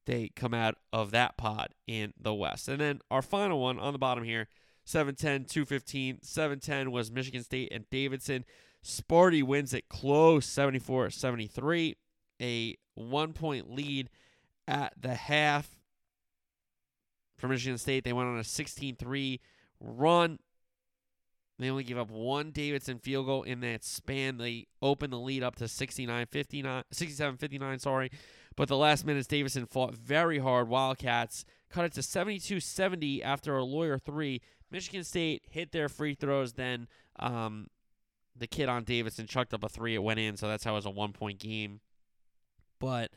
[0.08, 2.66] they come out of that pod in the West.
[2.66, 4.48] And then our final one on the bottom here
[4.86, 6.22] 710, 215.
[6.22, 8.46] 710 was Michigan State and Davidson.
[8.82, 11.96] Sparty wins it close, 74 73
[12.40, 14.08] a one point lead
[14.66, 15.76] at the half
[17.36, 18.04] for Michigan State.
[18.04, 19.40] They went on a 16 3
[19.78, 20.38] run.
[21.58, 24.38] They only gave up one Davidson field goal in that span.
[24.38, 28.10] They opened the lead up to 69 59, 67 59, sorry.
[28.58, 30.68] But the last minutes, Davidson fought very hard.
[30.68, 34.40] Wildcats cut it to 72 70 after a Loyer three.
[34.68, 36.54] Michigan State hit their free throws.
[36.54, 36.88] Then
[37.20, 37.68] um,
[38.36, 39.94] the kid on Davidson chucked up a three.
[39.94, 41.78] It went in, so that's how it was a one point game.
[42.80, 43.12] But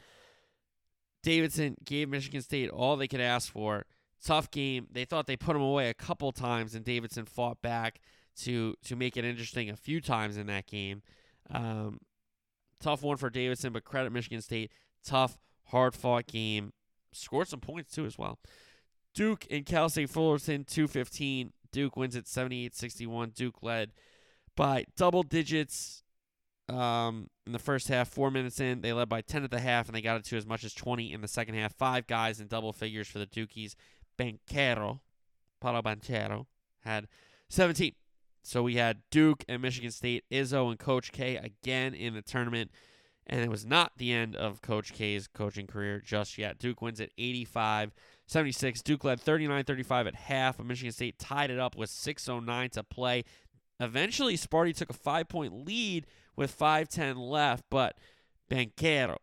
[1.23, 3.87] Davidson gave Michigan State all they could ask for.
[4.23, 4.89] Tough game.
[4.91, 7.99] They thought they put them away a couple times, and Davidson fought back
[8.41, 11.01] to to make it interesting a few times in that game.
[11.49, 11.97] Um,
[12.79, 14.71] tough one for Davidson, but credit Michigan State.
[15.03, 16.73] Tough, hard fought game.
[17.13, 18.39] Scored some points too as well.
[19.13, 21.51] Duke and Cal State Fullerton 215.
[21.71, 23.29] Duke wins at 78 61.
[23.31, 23.91] Duke led
[24.55, 26.03] by double digits
[26.69, 28.09] um, in the first half.
[28.09, 30.37] Four minutes in, they led by 10 at the half, and they got it to
[30.37, 31.73] as much as 20 in the second half.
[31.73, 33.75] Five guys in double figures for the Dukies.
[34.17, 34.99] Banchero,
[35.59, 36.45] Paolo Banchero,
[36.81, 37.07] had
[37.49, 37.93] 17.
[38.43, 42.71] So we had Duke and Michigan State, Izzo and Coach K again in the tournament.
[43.27, 46.59] And it was not the end of Coach K's coaching career just yet.
[46.59, 47.93] Duke wins at 85
[48.27, 48.81] 76.
[48.81, 52.83] Duke led 39 35 at half, but Michigan State tied it up with 6.09 to
[52.83, 53.23] play.
[53.79, 56.05] Eventually, Sparty took a five point lead
[56.35, 57.97] with 5.10 left, but
[58.49, 59.17] Banchero,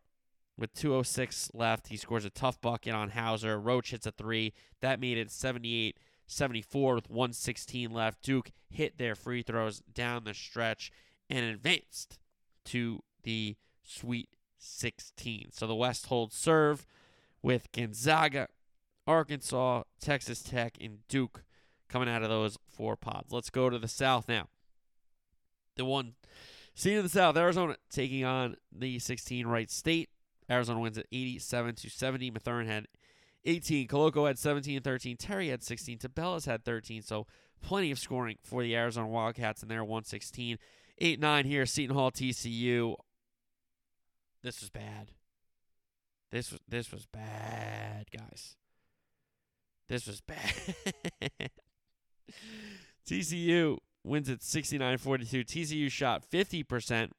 [0.59, 3.59] with 2.06 left, he scores a tough bucket on Hauser.
[3.59, 4.53] Roach hits a three.
[4.81, 8.23] That made it 78 74 with 116 left.
[8.23, 10.91] Duke hit their free throws down the stretch
[11.31, 12.19] and advanced
[12.67, 13.57] to the
[13.89, 15.49] Sweet 16.
[15.53, 16.87] So the West holds serve
[17.43, 18.49] with Gonzaga,
[19.07, 21.43] Arkansas, Texas Tech, and Duke
[21.89, 23.33] coming out of those four pods.
[23.33, 24.49] Let's go to the South now.
[25.77, 26.15] The one
[26.75, 30.11] seed in the South, Arizona taking on the 16 Wright State.
[30.51, 32.31] Arizona wins at 87 to 70.
[32.31, 32.89] Mathurin had
[33.45, 33.89] 18.
[33.89, 35.17] Koloko had 17 13.
[35.17, 35.99] Terry had 16.
[35.99, 37.03] Tubelis had 13.
[37.03, 37.27] So
[37.63, 40.59] plenty of scoring for the Arizona Wildcats in there, 116.
[41.01, 42.97] 8 9 here, Seton Hall TCU.
[44.43, 45.13] This was bad.
[46.31, 48.57] This was this was bad, guys.
[49.89, 50.53] This was bad.
[53.09, 55.47] TCU wins at 69-42.
[55.47, 57.11] TCU shot 50%.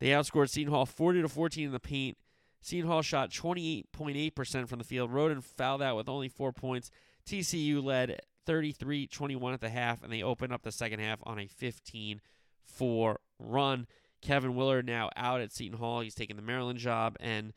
[0.00, 2.16] They outscored Seton Hall 40 to 14 in the paint.
[2.62, 5.12] Seton Hall shot 28.8% from the field.
[5.12, 6.90] Rhoden fouled out with only 4 points.
[7.26, 11.46] TCU led 33-21 at the half and they opened up the second half on a
[11.46, 12.20] 15
[12.64, 13.86] 4 run.
[14.24, 16.00] Kevin Willard now out at Seton Hall.
[16.00, 17.52] He's taking the Maryland job, and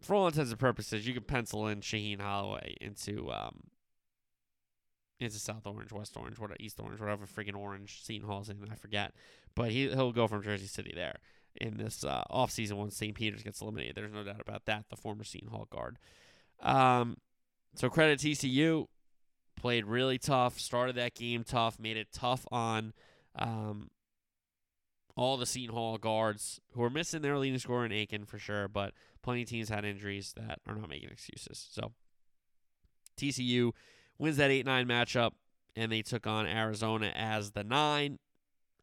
[0.00, 3.60] for all intents and purposes, you can pencil in Shaheen Holloway into um
[5.18, 8.74] into South Orange, West Orange, what East Orange, whatever friggin' orange Seton Hall's in, I
[8.74, 9.12] forget.
[9.54, 11.20] But he he'll go from Jersey City there
[11.60, 13.14] in this uh, offseason once St.
[13.14, 13.94] Peter's gets eliminated.
[13.94, 14.86] There's no doubt about that.
[14.90, 15.98] The former Seton Hall guard.
[16.60, 17.16] Um,
[17.74, 18.86] so credit TCU
[19.56, 20.58] played really tough.
[20.58, 21.78] Started that game tough.
[21.78, 22.92] Made it tough on
[23.38, 23.90] um,
[25.16, 28.68] all the Seton Hall guards who are missing their leading scorer in Aiken for sure,
[28.68, 31.66] but plenty of teams had injuries that are not making excuses.
[31.72, 31.92] So
[33.16, 33.72] TCU
[34.18, 35.32] wins that 8 9 matchup,
[35.74, 38.18] and they took on Arizona as the 9,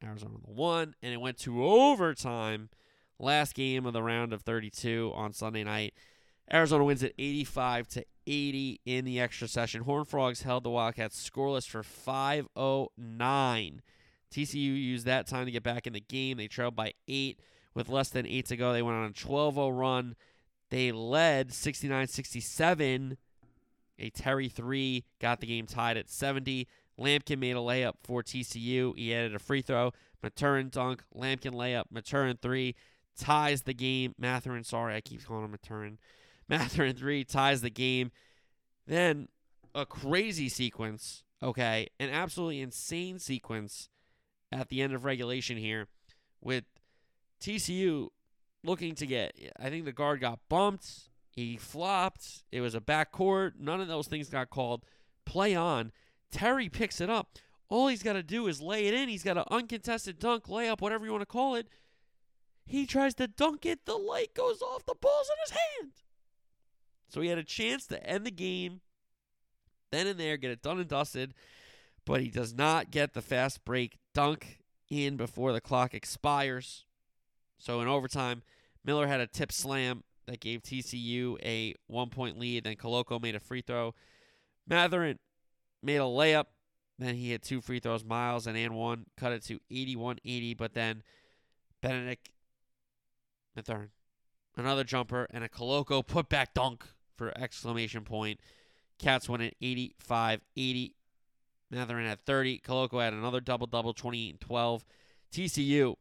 [0.04, 2.70] Arizona the 1, and it went to overtime.
[3.20, 5.94] Last game of the round of 32 on Sunday night.
[6.52, 9.84] Arizona wins at 85 to 80 in the extra session.
[9.84, 13.82] Horn Frogs held the Wildcats scoreless for 509
[14.34, 16.38] TCU used that time to get back in the game.
[16.38, 17.40] They trailed by eight
[17.74, 18.74] with less than eight to go.
[18.74, 20.16] They went on a 12 0 run.
[20.70, 23.18] They led 69 67.
[24.00, 26.68] A Terry 3 got the game tied at 70.
[27.00, 28.98] Lampkin made a layup for TCU.
[28.98, 29.92] He added a free throw.
[30.22, 31.04] Mathurin dunk.
[31.16, 31.86] Lampkin layup.
[31.92, 32.76] Mathurin 3
[33.18, 34.16] ties the game.
[34.18, 36.00] Mathurin, sorry, I keep calling him Mathurin.
[36.50, 38.12] Mathurin 3 ties the game.
[38.88, 39.28] Then
[39.76, 43.90] a crazy sequence, okay, an absolutely insane sequence
[44.54, 45.88] at the end of regulation here
[46.42, 46.64] with
[47.42, 48.10] TCU
[48.64, 49.38] looking to get.
[49.60, 51.10] I think the guard got bumped.
[51.30, 52.44] He flopped.
[52.52, 53.54] It was a backcourt.
[53.60, 54.86] None of those things got called.
[55.26, 55.92] Play on.
[56.32, 57.38] Terry picks it up.
[57.70, 59.10] All he's got to do is lay it in.
[59.10, 61.68] He's got an uncontested dunk, layup, whatever you want to call it.
[62.66, 63.86] He tries to dunk it.
[63.86, 64.86] The light goes off.
[64.86, 65.94] The ball's in his hand.
[67.10, 68.82] So he had a chance to end the game
[69.92, 71.36] then and there, get it done and dusted
[72.06, 76.86] but he does not get the fast break dunk in before the clock expires.
[77.58, 78.44] So in overtime,
[78.84, 82.64] Miller had a tip slam that gave TCU a one point lead.
[82.64, 83.94] Then Koloko made a free throw.
[84.68, 85.20] Mathurin
[85.82, 86.46] made a layup.
[87.00, 88.04] Then he hit two free throws.
[88.04, 90.54] Miles and and one cut it to 81 80.
[90.54, 91.04] But then
[91.82, 92.30] Bennedict
[93.56, 93.90] Mathurin,
[94.56, 98.40] another jumper, and a Koloko putback dunk for exclamation point.
[99.00, 100.96] Cats win it 85 80.
[101.74, 102.60] Mathurin had 30.
[102.60, 104.86] Koloko had another double double, 28 and 12.
[105.32, 105.96] TCU,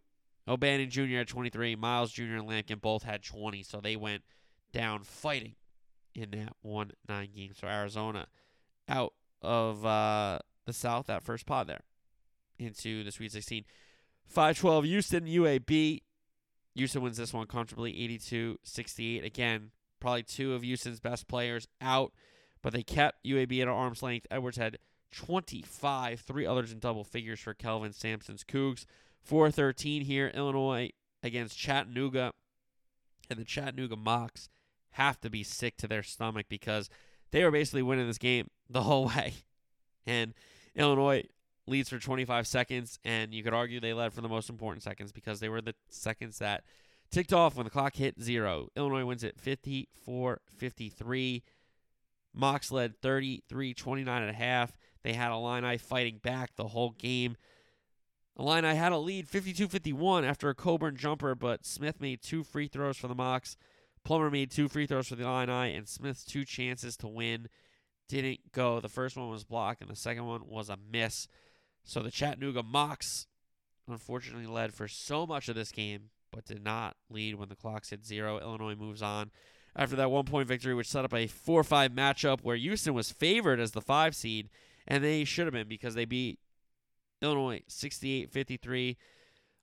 [0.47, 1.17] O'Bannon Jr.
[1.17, 1.77] had 23.
[1.77, 2.23] Miles Jr.
[2.23, 4.23] and Lampkin both had 20, so they went
[4.73, 5.55] down fighting
[6.15, 7.53] in that 1 9 game.
[7.55, 8.27] So Arizona
[8.89, 11.83] out of uh, the South, that first pod there,
[12.59, 13.65] into the Sweet 16.
[14.27, 16.03] 5 12, Houston, UAB.
[16.75, 19.25] Houston wins this one comfortably, 82 68.
[19.25, 22.13] Again, probably two of Houston's best players out,
[22.63, 24.27] but they kept UAB at arm's length.
[24.31, 24.79] Edwards had
[25.13, 26.21] 25.
[26.21, 28.85] Three others in double figures for Kelvin Sampson's Cougs.
[29.23, 30.29] 413 here.
[30.35, 30.91] Illinois
[31.23, 32.33] against Chattanooga.
[33.31, 34.49] And the Chattanooga Mocs
[34.93, 36.91] have to be sick to their stomach because
[37.31, 39.35] they were basically winning this game the whole way.
[40.07, 40.35] And
[40.75, 41.25] Illinois
[41.67, 45.13] leads for 25 seconds, and you could argue they led for the most important seconds
[45.13, 46.65] because they were the seconds that
[47.11, 48.69] ticked off when the clock hit zero.
[48.77, 51.43] Illinois wins it 54 53.
[52.37, 54.77] Mocs led 33 29 and a half.
[55.03, 57.37] They had Illini fighting back the whole game.
[58.39, 62.69] Illini had a lead 52 51 after a Cockburn jumper, but Smith made two free
[62.69, 63.57] throws for the Mocs.
[64.05, 67.49] Plummer made two free throws for the Illini, and Smith's two chances to win
[68.09, 68.81] didn't go.
[68.81, 71.29] The first one was blocked, and the second one was a miss.
[71.85, 73.27] So the Chattanooga Mocs
[73.89, 77.87] unfortunately led for so much of this game, but did not lead when the clock
[77.89, 78.39] hit zero.
[78.39, 79.31] Illinois moves on
[79.75, 83.11] after that one point victory, which set up a 4 5 matchup where Houston was
[83.11, 84.49] favored as the five seed,
[84.87, 86.39] and they should have been because they beat
[87.21, 88.97] Illinois 68 53.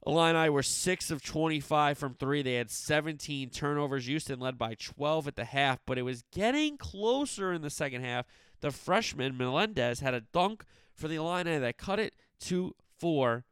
[0.05, 2.41] Illini were 6 of 25 from 3.
[2.41, 4.05] They had 17 turnovers.
[4.05, 8.03] Houston led by 12 at the half, but it was getting closer in the second
[8.03, 8.25] half.
[8.61, 10.63] The freshman, Melendez, had a dunk
[10.93, 13.43] for the Illini that cut it to 4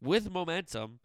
[0.00, 0.98] with momentum,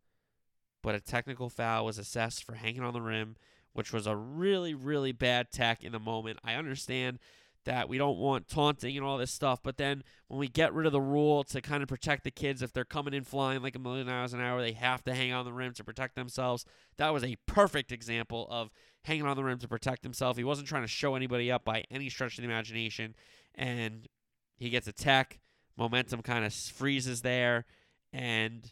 [0.81, 3.35] but a technical foul was assessed for hanging on the rim,
[3.73, 6.39] which was a really, really bad tech in the moment.
[6.43, 7.19] I understand
[7.65, 9.59] that we don't want taunting and all this stuff.
[9.61, 12.61] But then when we get rid of the rule to kind of protect the kids,
[12.61, 15.33] if they're coming in flying like a million miles an hour, they have to hang
[15.33, 16.65] on the rim to protect themselves.
[16.97, 18.69] That was a perfect example of
[19.03, 20.37] hanging on the rim to protect himself.
[20.37, 23.15] He wasn't trying to show anybody up by any stretch of the imagination.
[23.55, 24.07] And
[24.57, 25.39] he gets a tech.
[25.77, 27.65] Momentum kind of freezes there.
[28.11, 28.71] And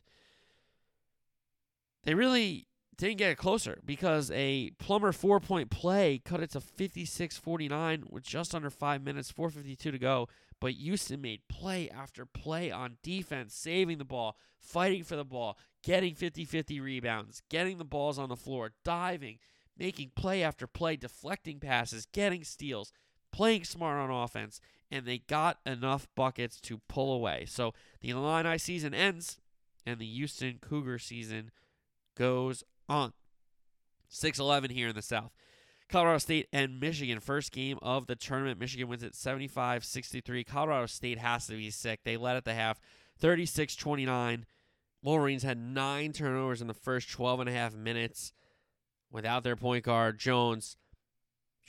[2.04, 2.67] they really
[2.98, 8.04] didn't get it closer because a Plummer four point play cut it to 56 49
[8.10, 10.28] with just under five minutes, 4.52 to go.
[10.60, 15.58] But Houston made play after play on defense, saving the ball, fighting for the ball,
[15.84, 19.38] getting 50 50 rebounds, getting the balls on the floor, diving,
[19.78, 22.92] making play after play, deflecting passes, getting steals,
[23.32, 24.60] playing smart on offense.
[24.90, 27.46] And they got enough buckets to pull away.
[27.46, 29.38] So the Illini season ends,
[29.86, 31.52] and the Houston Cougar season
[32.16, 33.14] goes on.
[34.10, 35.32] 6 11 here in the South.
[35.90, 38.60] Colorado State and Michigan, first game of the tournament.
[38.60, 40.44] Michigan wins it 75 63.
[40.44, 42.02] Colorado State has to be sick.
[42.04, 42.80] They led at the half
[43.20, 44.46] 36 29.
[45.02, 48.34] Wolverines had nine turnovers in the first 12 and a half minutes
[49.12, 50.76] without their point guard, Jones.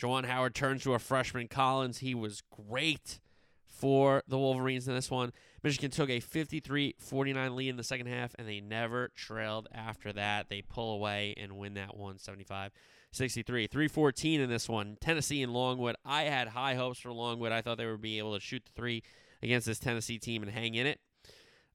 [0.00, 1.98] Juwan Howard turns to a freshman, Collins.
[1.98, 3.20] He was great
[3.66, 5.32] for the Wolverines in this one.
[5.62, 10.12] Michigan took a 53 49 lead in the second half, and they never trailed after
[10.12, 10.48] that.
[10.48, 12.72] They pull away and win that one 75
[13.11, 13.66] 63.
[13.66, 14.96] 314 in this one.
[15.00, 15.96] Tennessee and Longwood.
[16.04, 17.52] I had high hopes for Longwood.
[17.52, 19.02] I thought they would be able to shoot the three
[19.42, 21.00] against this Tennessee team and hang in it.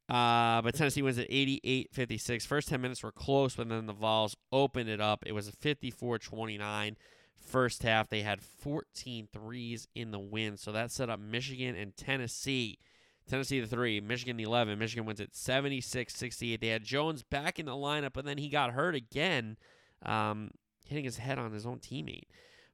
[0.10, 2.46] Uh, but Tennessee wins at 88 56.
[2.46, 5.24] First 10 minutes were close, but then the Vols opened it up.
[5.26, 6.98] It was a 54 29
[7.36, 8.10] first half.
[8.10, 10.58] They had 14 threes in the win.
[10.58, 12.78] So that set up Michigan and Tennessee
[13.30, 14.78] Tennessee the three, Michigan the 11.
[14.78, 16.62] Michigan wins at 76 68.
[16.62, 19.58] They had Jones back in the lineup, but then he got hurt again,
[20.06, 20.52] um,
[20.86, 22.28] hitting his head on his own teammate.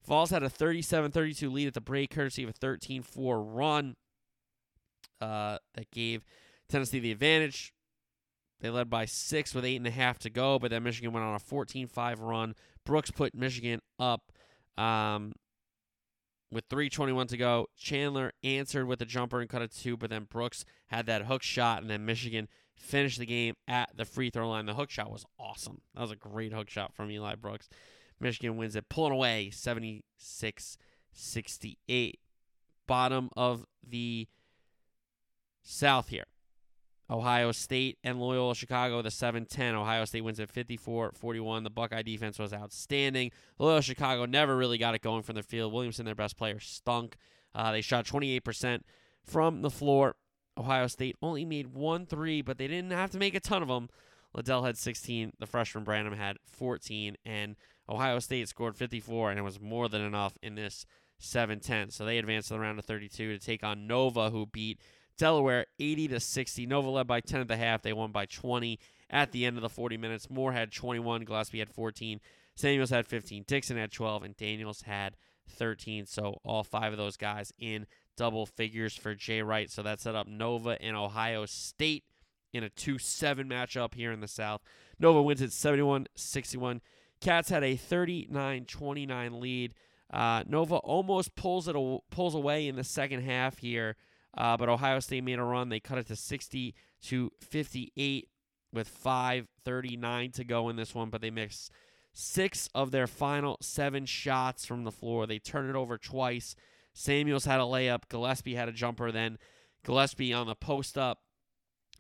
[0.06, 3.96] Vols had a 37 32 lead at the break, courtesy of a 13 4 run
[5.22, 6.24] uh, that gave
[6.68, 7.74] Tennessee the advantage.
[8.62, 11.26] They led by six with eight and a half to go, but then Michigan went
[11.26, 12.56] on a 14 5 run.
[12.86, 14.32] Brooks put Michigan up.
[14.78, 15.34] Um,
[16.52, 17.68] with 321 to go.
[17.78, 21.44] Chandler answered with a jumper and cut it two, but then Brooks had that hook
[21.44, 24.66] shot, and then Michigan finished the game at the free throw line.
[24.66, 25.82] The hook shot was awesome.
[25.94, 27.70] That was a great hook shot from Eli Brooks.
[28.20, 30.78] Michigan wins it, pulling away 76
[31.12, 32.20] 68.
[32.88, 34.28] Bottom of the
[35.62, 36.26] South here.
[37.10, 39.76] Ohio State and Loyola Chicago, the 7 10.
[39.76, 41.64] Ohio State wins at 54 41.
[41.64, 43.32] The Buckeye defense was outstanding.
[43.58, 45.74] Loyola Chicago never really got it going from the field.
[45.74, 47.18] Williamson, their best player, stunk.
[47.56, 48.82] Uh, they shot 28%
[49.24, 50.16] from the floor.
[50.58, 53.70] Ohio State only made one three, but they didn't have to make a ton of
[53.70, 53.90] them.
[54.34, 55.34] Liddell had 16.
[55.40, 57.16] The freshman Branham had 14.
[57.26, 57.56] And
[57.88, 60.86] Ohio State scored 54, and it was more than enough in this
[61.18, 61.90] 7 10.
[61.90, 64.80] So they advanced to the round of 32 to take on Nova, who beat
[65.20, 66.66] Delaware 80 to 60.
[66.66, 67.84] Nova led by 10 at the half.
[67.84, 70.30] They won by 20 at the end of the 40 minutes.
[70.30, 71.26] Moore had 21.
[71.26, 72.20] Gillespie had 14.
[72.56, 73.44] Samuels had 15.
[73.46, 74.24] Dixon had 12.
[74.24, 75.18] And Daniels had
[75.50, 76.08] 13.
[76.08, 77.86] So all five of those guys in
[78.18, 79.70] double figures for Jay Wright.
[79.70, 82.06] So that set up Nova and Ohio State
[82.54, 84.62] in a 2 7 matchup here in the South.
[85.00, 86.82] Nova wins at 71 61.
[87.22, 89.74] Cats had a 39 29 lead.
[90.12, 91.76] Uh, Nova almost pulls it
[92.10, 93.96] pulls away in the second half here.
[94.38, 95.70] Uh, but Ohio State made a run.
[95.70, 98.30] They cut it to 60 to 58
[98.72, 101.72] with 5:39 to go in this one, but they missed
[102.14, 105.26] six of their final seven shots from the floor.
[105.26, 106.56] They turned it over twice.
[106.94, 108.10] Samuels had a layup.
[108.10, 109.12] Gillespie had a jumper.
[109.12, 109.38] Then
[109.84, 111.22] Gillespie on the post up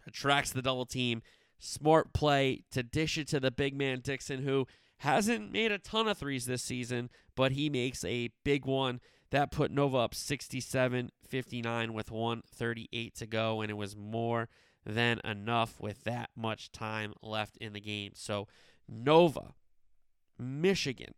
[0.06, 1.22] attracts the double team.
[1.60, 4.68] Smart play to dish it to the big man Dixon, who
[5.00, 9.00] hasn't made a ton of threes this season, but he makes a big one
[9.32, 14.50] that put Nova up 67 59 with 138 to go, and it was more
[14.86, 18.14] than enough with that much time left in the game.
[18.16, 18.48] So,
[18.88, 19.54] Nova,
[20.38, 21.14] Michigan,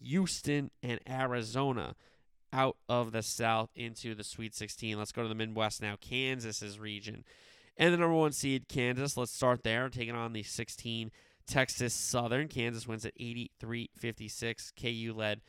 [0.00, 1.94] Houston, and Arizona
[2.52, 4.98] out of the South into the Sweet 16.
[4.98, 5.96] Let's go to the Midwest now.
[6.00, 7.24] Kansas's region.
[7.76, 9.16] And the number one seed, Kansas.
[9.16, 11.10] Let's start there, taking on the 16
[11.46, 12.48] Texas Southern.
[12.48, 14.72] Kansas wins at 83 56.
[14.78, 15.40] KU led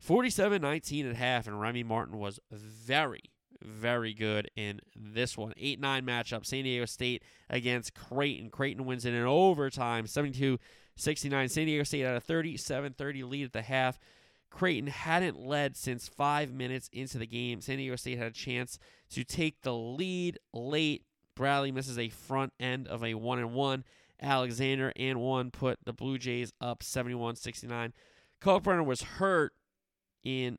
[0.00, 3.30] 47 19 at half, and Remy Martin was very,
[3.60, 5.52] very good in this one.
[5.56, 6.46] 8 9 matchup.
[6.46, 8.48] San Diego State against Creighton.
[8.48, 10.58] Creighton wins it in overtime 72
[10.96, 11.48] 69.
[11.50, 13.98] San Diego State had a 37 30 lead at the half.
[14.50, 17.60] Creighton hadn't led since five minutes into the game.
[17.60, 18.78] San Diego State had a chance
[19.10, 21.04] to take the lead late.
[21.36, 23.84] Bradley misses a front end of a one and one.
[24.20, 27.92] Alexander and one put the Blue Jays up 71 69.
[28.40, 29.52] Kalkbrenner was hurt
[30.24, 30.58] in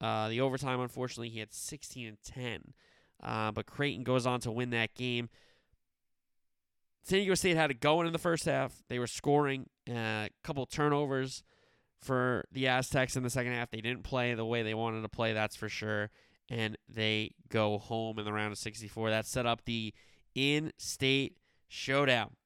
[0.00, 0.80] uh, the overtime.
[0.80, 2.74] Unfortunately, he had 16 and 10.
[3.22, 5.28] Uh, but Creighton goes on to win that game.
[7.04, 8.82] San Diego State had it going in the first half.
[8.88, 11.42] They were scoring a uh, couple turnovers
[12.00, 13.70] for the Aztecs in the second half.
[13.70, 16.10] They didn't play the way they wanted to play, that's for sure.
[16.48, 19.10] And they go home in the round of 64.
[19.10, 19.94] That set up the
[20.34, 21.36] in state
[21.68, 22.36] showdown.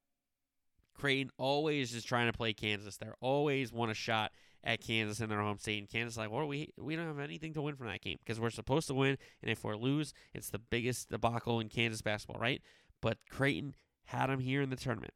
[0.94, 2.96] Creighton always is trying to play Kansas.
[2.96, 4.32] They're always want a shot
[4.66, 5.78] at Kansas in their home state.
[5.78, 8.40] And Kansas like, well, we we don't have anything to win from that game because
[8.40, 12.40] we're supposed to win, and if we lose, it's the biggest debacle in Kansas basketball,
[12.40, 12.60] right?
[13.00, 15.14] But Creighton had them here in the tournament.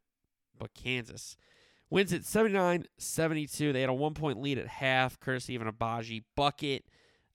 [0.57, 1.35] But Kansas
[1.89, 3.73] wins it 79-72.
[3.73, 6.85] They had a one-point lead at half, courtesy of an Agbaji bucket.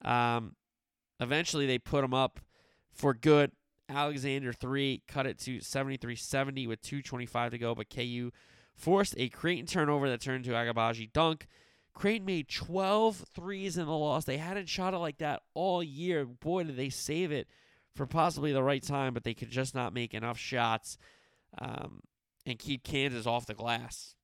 [0.02, 0.54] Um,
[1.20, 2.40] eventually, they put them up
[2.90, 3.52] for good.
[3.88, 8.30] Alexander three cut it to 73-70 with 2:25 to go, but KU
[8.74, 11.46] forced a Creighton turnover that turned to Agbaji dunk.
[11.96, 14.26] Creighton made 12 threes in the loss.
[14.26, 16.26] They hadn't shot it like that all year.
[16.26, 17.48] Boy, did they save it
[17.94, 20.98] for possibly the right time, but they could just not make enough shots
[21.56, 22.02] um,
[22.44, 24.14] and keep Kansas off the glass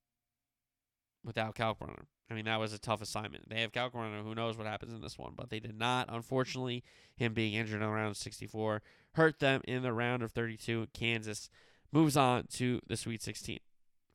[1.25, 2.05] without Kalkbrenner.
[2.29, 3.49] I mean, that was a tough assignment.
[3.49, 4.21] They have Kalkbrenner.
[4.23, 5.33] Who knows what happens in this one?
[5.35, 6.09] But they did not.
[6.11, 6.83] Unfortunately,
[7.15, 10.89] him being injured in round of 64 hurt them in the round of 32.
[10.93, 11.49] Kansas
[11.91, 13.57] moves on to the Sweet 16.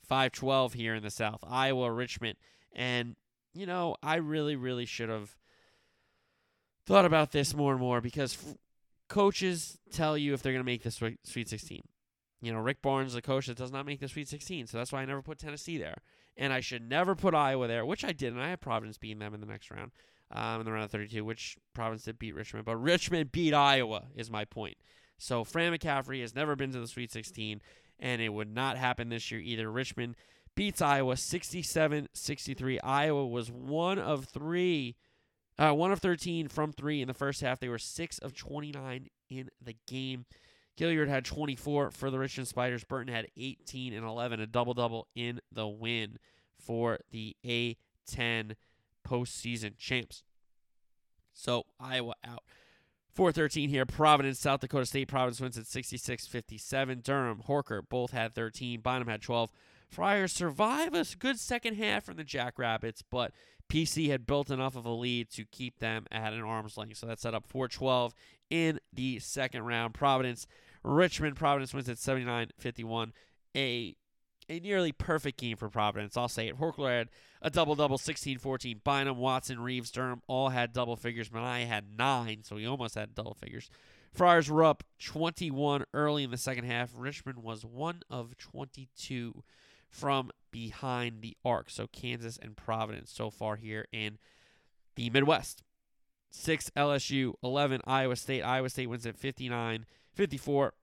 [0.08, 1.42] 5-12 here in the South.
[1.44, 2.38] Iowa, Richmond,
[2.72, 3.16] and
[3.58, 5.36] you know, I really, really should have
[6.86, 8.56] thought about this more and more because f-
[9.08, 11.82] coaches tell you if they're going to make the Sweet 16.
[12.40, 14.92] You know, Rick Barnes, the coach that does not make the Sweet 16, so that's
[14.92, 15.98] why I never put Tennessee there.
[16.36, 19.18] And I should never put Iowa there, which I did, and I had Providence beating
[19.18, 19.90] them in the next round,
[20.30, 24.04] um, in the round of 32, which Providence did beat Richmond, but Richmond beat Iowa,
[24.14, 24.76] is my point.
[25.18, 27.60] So Fran McCaffery has never been to the Sweet 16,
[27.98, 29.68] and it would not happen this year either.
[29.68, 30.14] Richmond
[30.58, 32.80] beats Iowa 67 63.
[32.80, 34.96] Iowa was one of three,
[35.56, 37.60] uh, one of 13 from three in the first half.
[37.60, 40.26] They were six of 29 in the game.
[40.76, 42.82] Gilyard had 24 for the Richmond Spiders.
[42.82, 46.18] Burton had 18 and 11, a double double in the win
[46.58, 48.56] for the A10
[49.06, 50.24] postseason champs.
[51.32, 52.42] So Iowa out.
[53.14, 53.86] 413 here.
[53.86, 55.06] Providence, South Dakota State.
[55.06, 57.00] Providence wins at 66 57.
[57.04, 58.80] Durham, Horchler both had 13.
[58.80, 59.50] Bynum had 12.
[59.88, 63.32] Friars survive a good second half from the Jackrabbits, but
[63.68, 66.98] PC had built enough of a lead to keep them at an arm's length.
[66.98, 68.14] So that set up 412
[68.50, 69.94] in the second round.
[69.94, 70.46] Providence,
[70.82, 73.12] Richmond, Providence wins at 79 51.
[73.56, 73.96] A
[74.50, 76.16] a nearly perfect game for Providence.
[76.16, 76.58] I'll say it.
[76.58, 77.08] Horchler had
[77.42, 78.80] a double double, 16 14.
[78.82, 81.30] Bynum, Watson, Reeves, Durham all had double figures.
[81.30, 83.68] Minaya had nine, so he almost had double figures.
[84.12, 86.90] Friars were up 21 early in the second half.
[86.96, 89.44] Richmond was one of 22
[89.88, 91.70] from behind the arc.
[91.70, 94.18] So Kansas and Providence so far here in
[94.96, 95.62] the Midwest.
[96.30, 98.42] 6 LSU, 11 Iowa State.
[98.42, 100.74] Iowa State wins at 59 54.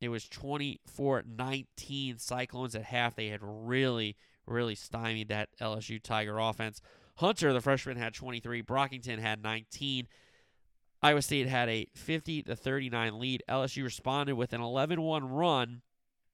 [0.00, 3.16] It was 24 19 Cyclones at half.
[3.16, 6.80] They had really, really stymied that LSU Tiger offense.
[7.16, 8.62] Hunter, the freshman, had 23.
[8.62, 10.06] Brockington had 19.
[11.02, 13.42] Iowa State had a 50 to 39 lead.
[13.48, 15.82] LSU responded with an 11 1 run,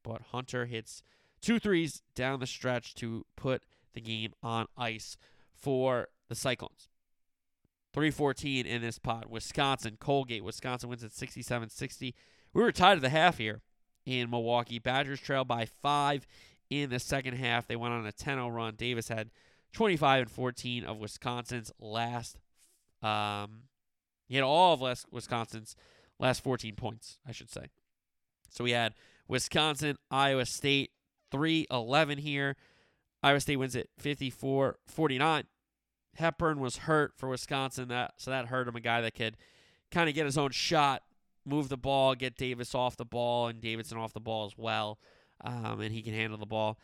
[0.02, 1.02] but Hunter hits
[1.42, 3.64] Two threes down the stretch to put
[3.94, 5.16] the game on ice
[5.54, 6.88] for the Cyclones.
[7.92, 9.28] 314 in this pot.
[9.28, 10.44] Wisconsin, Colgate.
[10.44, 12.14] Wisconsin wins at 67 60.
[12.54, 13.60] We were tied at the half here
[14.06, 14.78] in Milwaukee.
[14.78, 16.26] Badgers trail by five
[16.70, 17.66] in the second half.
[17.66, 18.74] They went on a 10 0 run.
[18.76, 19.30] Davis had
[19.72, 22.38] 25 and 14 of Wisconsin's last.
[23.02, 23.64] Um,
[24.28, 25.76] he had all of Wisconsin's
[26.18, 27.66] last 14 points, I should say.
[28.48, 28.94] So we had
[29.28, 30.92] Wisconsin, Iowa State,
[31.32, 32.56] 3 11 here.
[33.22, 35.44] Iowa State wins it 54 49.
[36.16, 38.76] Hepburn was hurt for Wisconsin, that so that hurt him.
[38.76, 39.36] A guy that could
[39.90, 41.02] kind of get his own shot,
[41.44, 44.98] move the ball, get Davis off the ball, and Davison off the ball as well.
[45.42, 46.78] Um, and he can handle the ball.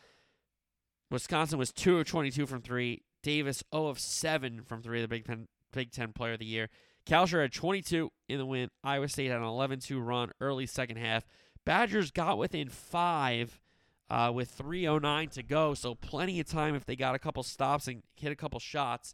[1.11, 3.01] Wisconsin was 2 of 22 from 3.
[3.21, 6.69] Davis 0 of 7 from 3, the Big Ten, Big Ten Player of the Year.
[7.05, 8.69] Kalscheur had 22 in the win.
[8.83, 11.25] Iowa State had an 11 2 run early second half.
[11.65, 13.59] Badgers got within five
[14.09, 17.87] uh, with 3.09 to go, so plenty of time if they got a couple stops
[17.87, 19.13] and hit a couple shots.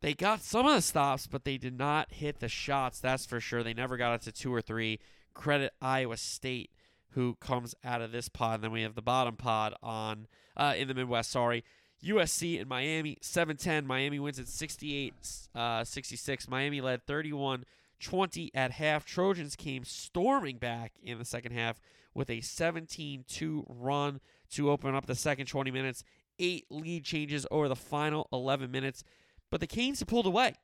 [0.00, 3.40] They got some of the stops, but they did not hit the shots, that's for
[3.40, 3.62] sure.
[3.62, 4.98] They never got it to two or three.
[5.32, 6.70] Credit Iowa State,
[7.10, 8.56] who comes out of this pod.
[8.56, 10.26] And then we have the bottom pod on
[10.56, 11.64] uh, in the Midwest, sorry.
[12.04, 13.84] USC and Miami, 7-10.
[13.84, 15.14] Miami wins at 68
[15.54, 16.48] uh, 66.
[16.48, 17.64] Miami led 31
[17.98, 19.06] 20 at half.
[19.06, 21.80] Trojans came storming back in the second half
[22.16, 26.02] with a 17 2 run to open up the second 20 minutes.
[26.38, 29.04] Eight lead changes over the final 11 minutes.
[29.50, 30.54] But the Canes pulled away.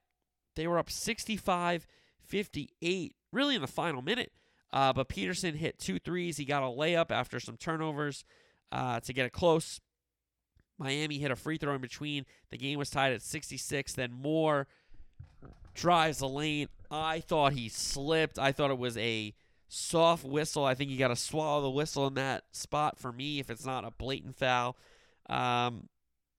[0.56, 1.86] They were up 65
[2.24, 4.32] 58, really in the final minute.
[4.72, 6.38] Uh, but Peterson hit two threes.
[6.38, 8.24] He got a layup after some turnovers
[8.70, 9.80] uh, to get it close.
[10.78, 12.24] Miami hit a free throw in between.
[12.50, 13.92] The game was tied at 66.
[13.92, 14.66] Then Moore
[15.74, 16.68] drives the lane.
[16.90, 18.38] I thought he slipped.
[18.38, 19.34] I thought it was a
[19.72, 20.64] soft whistle.
[20.64, 23.64] I think you got to swallow the whistle in that spot for me if it's
[23.64, 24.76] not a blatant foul.
[25.30, 25.88] Um,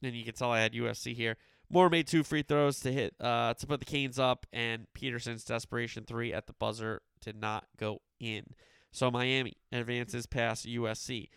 [0.04, 1.38] and you can tell I had USC here.
[1.70, 5.44] Moore made two free throws to hit uh, to put the Canes up, and Peterson's
[5.44, 8.44] desperation three at the buzzer did not go in.
[8.92, 11.30] So Miami advances past USC.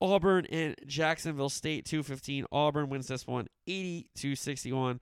[0.00, 2.46] Auburn and Jacksonville State 215.
[2.50, 5.00] Auburn wins this one 80 to 61.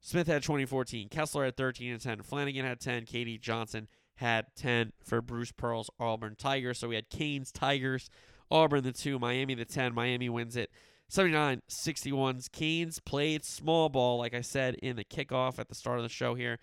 [0.00, 1.08] Smith had 2014.
[1.08, 2.22] Kessler had 13 and 10.
[2.22, 3.06] Flanagan had 10.
[3.06, 3.38] K.D.
[3.38, 6.78] Johnson had 10 for Bruce Pearl's Auburn Tigers.
[6.78, 8.10] So we had Canes Tigers,
[8.50, 9.94] Auburn the 2, Miami the 10.
[9.94, 10.70] Miami wins it
[11.08, 12.40] 79 61.
[12.52, 16.08] Canes played small ball, like I said in the kickoff at the start of the
[16.08, 16.58] show here.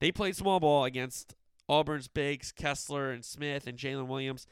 [0.00, 1.34] They played small ball against
[1.68, 4.46] Auburn's bigs, Kessler and Smith and Jalen Williams.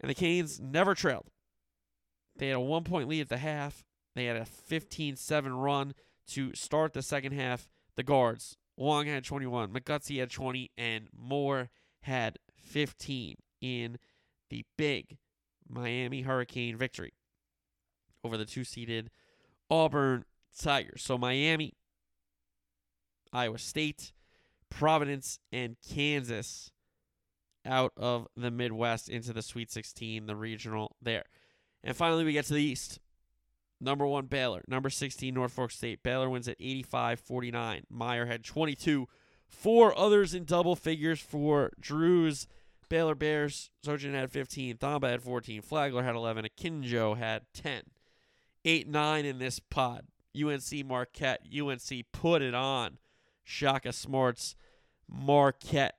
[0.00, 1.30] And the Canes never trailed.
[2.36, 3.84] They had a one point lead at the half.
[4.14, 5.94] They had a 15 7 run
[6.28, 7.68] to start the second half.
[7.96, 11.70] The guards, Wong had 21, McGusty had 20, and Moore
[12.04, 13.98] had 15 in
[14.50, 15.18] the big
[15.68, 17.12] Miami Hurricane victory
[18.22, 19.10] over the two seeded
[19.70, 20.24] Auburn
[20.58, 21.02] Tigers.
[21.02, 21.74] So Miami,
[23.32, 24.12] Iowa State,
[24.70, 26.70] Providence, and Kansas
[27.66, 31.24] out of the Midwest into the Sweet 16, the regional there.
[31.82, 32.98] And finally, we get to the East.
[33.80, 34.62] Number one, Baylor.
[34.68, 36.02] Number 16, Norfolk State.
[36.02, 37.84] Baylor wins at 85 49.
[37.90, 39.06] Meyer had 22.
[39.46, 42.46] Four others in double figures for Drew's
[42.88, 43.70] Baylor Bears.
[43.84, 44.76] Sochan had 15.
[44.76, 45.62] Thamba had 14.
[45.62, 46.46] Flagler had 11.
[46.46, 47.82] Akinjo had 10.
[48.64, 50.06] 8 9 in this pod.
[50.36, 51.42] UNC Marquette.
[51.52, 52.98] UNC put it on.
[53.42, 54.56] Shaka Smart's
[55.08, 55.96] Marquette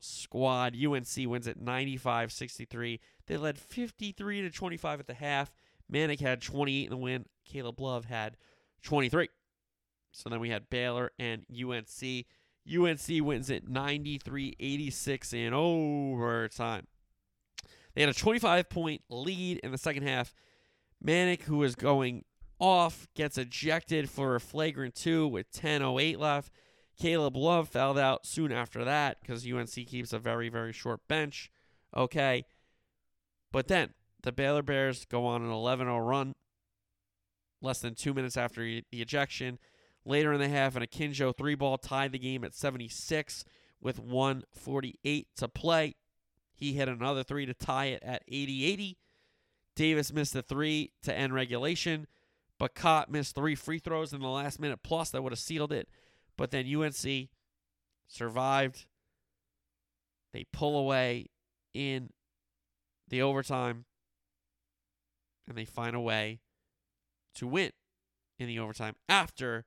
[0.00, 0.76] squad.
[0.76, 3.00] UNC wins at 95 63.
[3.26, 5.52] They led 53 to 25 at the half.
[5.90, 7.26] Manek had 28 in the win.
[7.44, 8.36] Caleb Love had
[8.82, 9.28] 23.
[10.12, 12.26] So then we had Baylor and UNC.
[12.66, 16.86] UNC wins it 93 86 in overtime.
[17.94, 20.34] They had a 25 point lead in the second half.
[21.04, 22.24] Manek, who was going
[22.58, 26.52] off, gets ejected for a flagrant two with 10.08 left.
[26.98, 31.50] Caleb Love fouled out soon after that because UNC keeps a very, very short bench.
[31.96, 32.44] Okay.
[33.52, 36.34] But then the Baylor Bears go on an 11 0 run
[37.60, 39.58] less than two minutes after the ejection.
[40.08, 43.44] Later in the half, an Akinjo three ball tied the game at 76
[43.78, 45.96] with 148 to play.
[46.54, 48.98] He hit another three to tie it at 80 80.
[49.76, 52.06] Davis missed a three to end regulation,
[52.58, 55.74] but Cott missed three free throws in the last minute plus that would have sealed
[55.74, 55.90] it.
[56.38, 57.28] But then UNC
[58.06, 58.86] survived.
[60.32, 61.26] They pull away
[61.74, 62.08] in
[63.08, 63.84] the overtime
[65.46, 66.40] and they find a way
[67.34, 67.72] to win
[68.38, 69.66] in the overtime after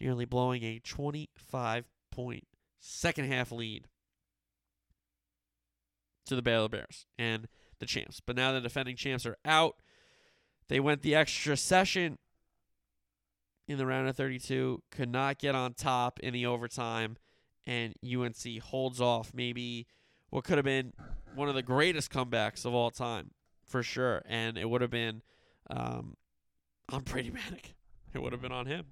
[0.00, 2.46] nearly blowing a 25 point
[2.78, 3.86] second half lead
[6.26, 7.48] to the Baylor Bears and
[7.78, 8.20] the champs.
[8.20, 9.76] But now the defending champs are out.
[10.68, 12.18] They went the extra session
[13.66, 17.16] in the round of 32, could not get on top in the overtime,
[17.66, 19.86] and UNC holds off maybe
[20.30, 20.92] what could have been
[21.34, 23.30] one of the greatest comebacks of all time,
[23.66, 24.22] for sure.
[24.26, 25.22] And it would have been
[25.68, 26.16] um,
[26.88, 27.74] on Brady Manek.
[28.12, 28.86] It would have been on him.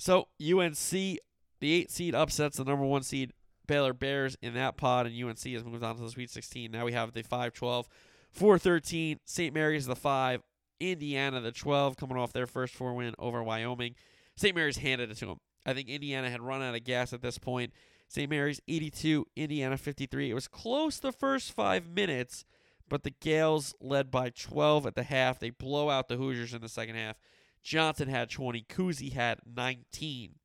[0.00, 1.20] So UNC, the
[1.62, 3.34] eight seed, upsets the number one seed
[3.66, 6.70] Baylor Bears in that pod, and UNC has moved on to the Sweet 16.
[6.70, 7.86] Now we have the 5 12,
[8.32, 9.20] 4 13.
[9.26, 9.52] St.
[9.52, 10.42] Mary's the 5,
[10.80, 13.94] Indiana the 12, coming off their first four win over Wyoming.
[14.36, 14.56] St.
[14.56, 15.40] Mary's handed it to them.
[15.66, 17.70] I think Indiana had run out of gas at this point.
[18.08, 18.30] St.
[18.30, 20.30] Mary's 82, Indiana 53.
[20.30, 22.46] It was close the first five minutes,
[22.88, 25.38] but the Gaels led by 12 at the half.
[25.38, 27.16] They blow out the Hoosiers in the second half.
[27.62, 30.36] Johnson had 20, Kuhse had 19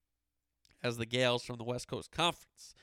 [0.83, 2.75] as the Gaels from the West Coast Conference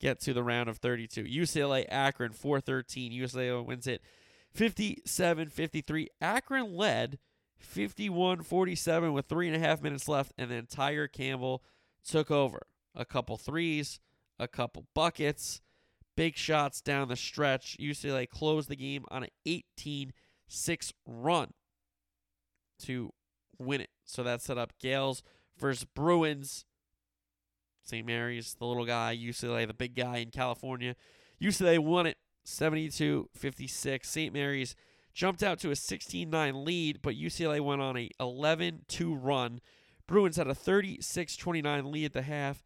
[0.00, 1.24] get to the round of 32.
[1.24, 3.12] UCLA Akron 413.
[3.12, 4.02] UCLA wins it
[4.52, 6.08] 57 53.
[6.20, 7.18] Akron led
[7.58, 11.62] 51 47 with three and a half minutes left, and then Tiger Campbell
[12.06, 12.66] took over.
[12.94, 13.98] A couple threes,
[14.38, 15.60] a couple buckets,
[16.16, 17.76] big shots down the stretch.
[17.80, 20.12] UCLA closed the game on an 18
[20.46, 21.52] 6 run
[22.80, 23.12] to
[23.58, 23.90] win it.
[24.04, 25.22] So that set up Gaels
[25.58, 26.64] versus Bruins.
[27.82, 28.06] St.
[28.06, 30.96] Mary's, the little guy, UCLA, the big guy in California.
[31.40, 34.08] UCLA won it 72 56.
[34.08, 34.32] St.
[34.32, 34.74] Mary's
[35.12, 39.60] jumped out to a 16 9 lead, but UCLA went on a 11 2 run.
[40.06, 42.64] Bruins had a 36 29 lead at the half.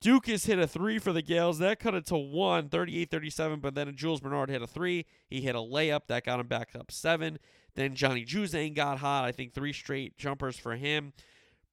[0.00, 1.58] Ducas hit a three for the Gaels.
[1.58, 3.60] That cut it to one, 38 37.
[3.60, 5.06] But then Jules Bernard hit a three.
[5.28, 6.06] He hit a layup.
[6.08, 7.38] That got him back up seven.
[7.76, 9.24] Then Johnny Juzang got hot.
[9.24, 11.12] I think three straight jumpers for him.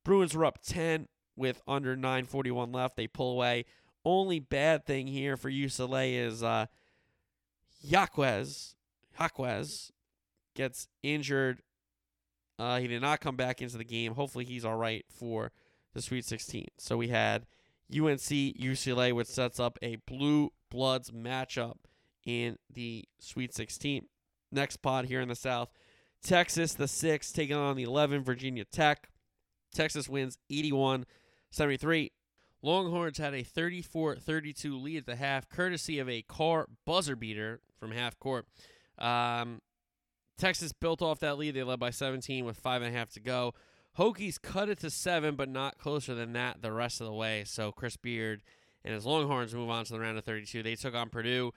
[0.04, 2.98] Bruins were up 10 with under 9.41 left.
[2.98, 3.66] They pull away.
[4.06, 6.66] Only bad thing here for UCLA is uh,
[7.82, 8.76] Yaquez.
[9.18, 9.92] Jaquez
[10.56, 11.62] gets injured.
[12.60, 14.14] Uh, he did not come back into the game.
[14.16, 15.52] Hopefully, he's all right for
[15.94, 16.68] the Sweet 16.
[16.78, 17.46] So we had
[17.92, 21.78] UNC UCLA, which sets up a blue bloods matchup
[22.26, 24.06] in the Sweet 16.
[24.52, 25.70] Next pod here in the South,
[26.24, 29.10] Texas, the six, taking on the 11, Virginia Tech.
[29.74, 31.06] Texas wins 81
[31.52, 32.12] 73.
[32.62, 37.60] Longhorns had a 34 32 lead at the half, courtesy of a Carr buzzer beater
[37.78, 38.48] from half court.
[38.98, 39.62] Um,
[40.38, 41.56] Texas built off that lead.
[41.56, 43.54] They led by 17 with five and a half to go.
[43.98, 47.44] Hokies cut it to seven, but not closer than that the rest of the way.
[47.46, 48.42] So Chris Beard
[48.84, 50.64] and his Longhorns move on to the round of 32.
[50.64, 51.52] They took on Purdue,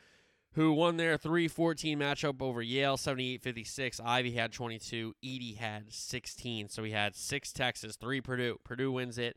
[0.56, 4.00] who won their 3 14 matchup over Yale 78 56.
[4.04, 6.70] Ivey had 22, Edey had 16.
[6.70, 8.58] So we had six Texas, three Purdue.
[8.64, 9.36] Purdue wins it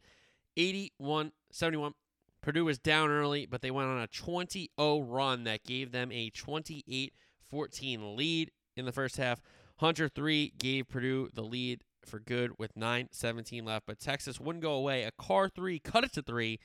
[0.58, 1.94] 81 71.
[2.42, 6.10] Purdue was down early, but they went on a 20 0 run that gave them
[6.12, 7.14] a 28
[7.50, 9.42] 14 lead in the first half.
[9.78, 14.64] Hunter 3 gave Purdue the lead for good with 9 17 left, but Texas wouldn't
[14.64, 15.04] go away.
[15.04, 16.60] A Carr 3 cut it to 3.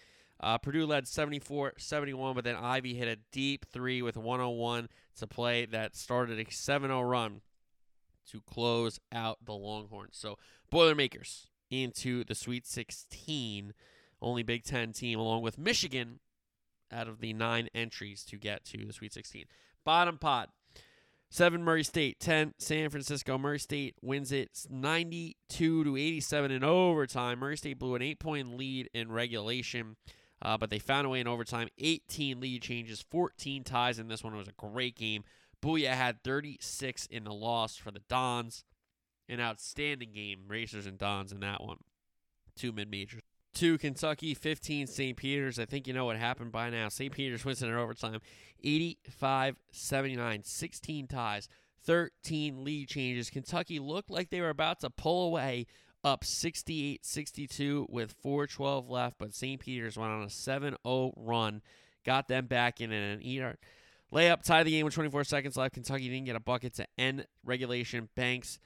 [0.44, 5.26] Uh, Purdue led 74 71, but then Ivey hit a deep 3 with 101 to
[5.26, 7.40] play that started a 7 0 run
[8.30, 10.18] to close out the Longhorns.
[10.18, 10.36] So,
[10.70, 13.72] Boilermakers into the Sweet 16,
[14.20, 16.20] only Big Ten team, along with Michigan
[16.92, 19.46] out of the nine entries to get to the Sweet 16.
[19.82, 20.50] Bottom pot.
[21.30, 23.38] Seven Murray State, ten San Francisco.
[23.38, 27.40] Murray State wins it 92 to 87 in overtime.
[27.40, 29.96] Murray State blew an eight-point lead in regulation,
[30.44, 31.68] uh, but they found a way in overtime.
[31.78, 34.34] 18 lead changes, 14 ties in this one.
[34.34, 35.24] It was a great game.
[35.62, 38.64] Bouyea had 36 in the loss for the Dons.
[39.26, 41.78] An outstanding game, Racers and Dons in that one.
[42.54, 43.22] Two mid majors.
[43.54, 45.16] Two Kentucky, 15 St.
[45.16, 45.58] Peter's.
[45.58, 46.88] I think you know what happened by now.
[46.88, 47.12] St.
[47.12, 48.20] Peter's wins in overtime
[48.62, 51.48] 85 79, 16 ties,
[51.84, 53.30] 13 lead changes.
[53.30, 55.66] Kentucky looked like they were about to pull away
[56.04, 59.60] up 68 62 with 412 left, but St.
[59.60, 61.62] Peter's went on a 7 0 run,
[62.04, 63.58] got them back in an eater.
[64.12, 65.74] Layup, tied the game with 24 seconds left.
[65.74, 68.08] Kentucky didn't get a bucket to end regulation.
[68.14, 68.60] Banks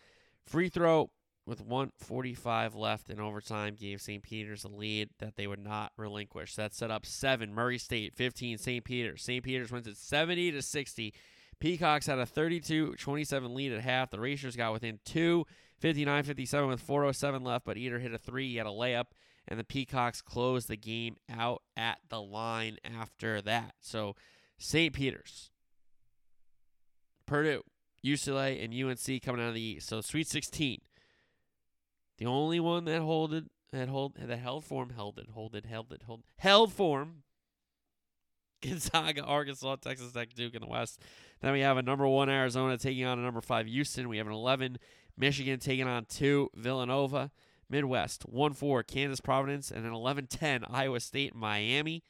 [0.49, 1.11] Free throw
[1.47, 4.22] with 145 left in overtime gave St.
[4.22, 6.55] Peter's a lead that they would not relinquish.
[6.55, 7.53] That set up seven.
[7.53, 8.57] Murray State 15.
[8.57, 8.82] St.
[8.82, 9.22] Peter's.
[9.22, 9.45] St.
[9.45, 11.12] Peter's wins at 70 to 60.
[11.61, 14.11] Peacocks had a 32-27 lead at half.
[14.11, 15.45] The Racers got within two,
[15.83, 18.51] 59-57 with 4:07 left, but Edert hit a three.
[18.51, 19.07] He had a layup,
[19.47, 23.74] and the Peacocks closed the game out at the line after that.
[23.81, 24.16] So
[24.59, 24.93] St.
[24.93, 25.51] Peter's,
[27.26, 27.62] Purdue,
[28.05, 29.89] UCLA and UNC coming out of the East.
[29.89, 30.81] So Sweet 16.
[32.18, 35.93] The only one that holded that hold that held form held it held it held
[35.93, 37.22] it hold held form.
[38.62, 41.01] Gonzaga, Arkansas, Texas Tech, Duke in the West.
[41.41, 44.09] Then we have a number one Arizona taking on a number five Houston.
[44.09, 44.79] We have an 11
[45.19, 47.31] Michigan taking on two Villanova.
[47.71, 52.03] Midwest one four Kansas Providence and an 11-10 Iowa State Miami.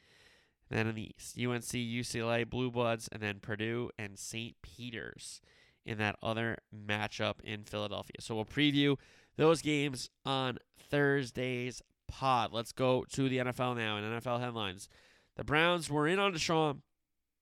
[0.69, 4.55] And then in the East, UNC, UCLA, Blue Bloods, and then Purdue and St.
[4.61, 5.41] Peter's
[5.85, 8.17] in that other matchup in Philadelphia.
[8.19, 8.97] So we'll preview
[9.35, 12.53] those games on Thursday's pod.
[12.53, 14.87] Let's go to the NFL now and NFL headlines.
[15.35, 16.81] The Browns were in on Deshaun,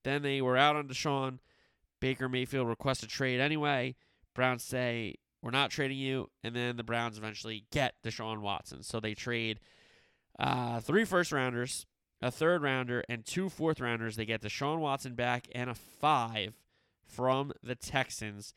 [0.03, 1.39] then they were out on Deshaun.
[1.99, 3.95] Baker Mayfield requests a trade anyway.
[4.33, 5.15] Browns say,
[5.47, 6.29] We're not trading you.
[6.43, 8.83] And then the Browns eventually get Deshaun Watson.
[8.83, 9.61] So they trade
[10.37, 11.85] uh, three first rounders,
[12.21, 14.17] a third rounder, and two fourth rounders.
[14.17, 16.55] They get Deshaun Watson back and a five
[17.05, 18.53] from the Texans.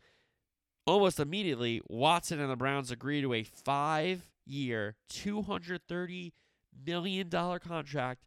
[0.84, 6.32] Almost immediately, Watson and the Browns agree to a five year, $230
[6.84, 8.24] million contract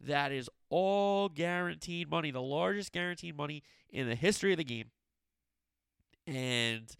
[0.00, 4.86] that is all guaranteed money, the largest guaranteed money in the history of the game.
[6.26, 6.96] And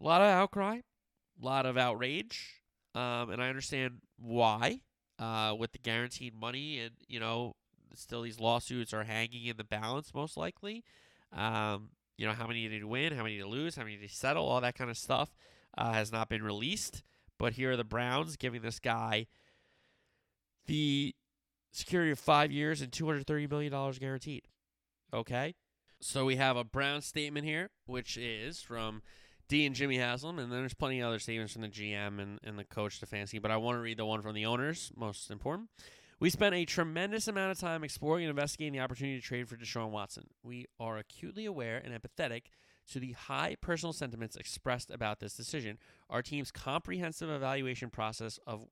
[0.00, 2.60] a lot of outcry, a lot of outrage.
[2.94, 4.80] Um, and I understand why
[5.18, 6.80] uh, with the guaranteed money.
[6.80, 7.54] And, you know,
[7.94, 10.84] still these lawsuits are hanging in the balance, most likely.
[11.32, 13.96] Um, you know, how many did he win, how many did he lose, how many
[13.96, 15.34] did he settle, all that kind of stuff
[15.76, 17.02] uh, has not been released.
[17.38, 19.26] But here are the Browns giving this guy
[20.66, 21.14] the
[21.72, 24.46] security of five years and $230 million guaranteed.
[25.12, 25.54] Okay?
[26.00, 29.02] So we have a Brown statement here, which is from
[29.62, 32.58] And Jimmy Haslam, and then there's plenty of other statements from the GM and, and
[32.58, 35.68] the coach Stefanski, but I want to read the one from the owners, most important.
[36.18, 39.56] We spent a tremendous amount of time exploring and investigating the opportunity to trade for
[39.56, 40.26] Deshaun Watson.
[40.42, 42.42] We are acutely aware and empathetic
[42.90, 45.78] to the high personal sentiments expressed about this decision.
[46.10, 48.66] Our team's comprehensive evaluation process of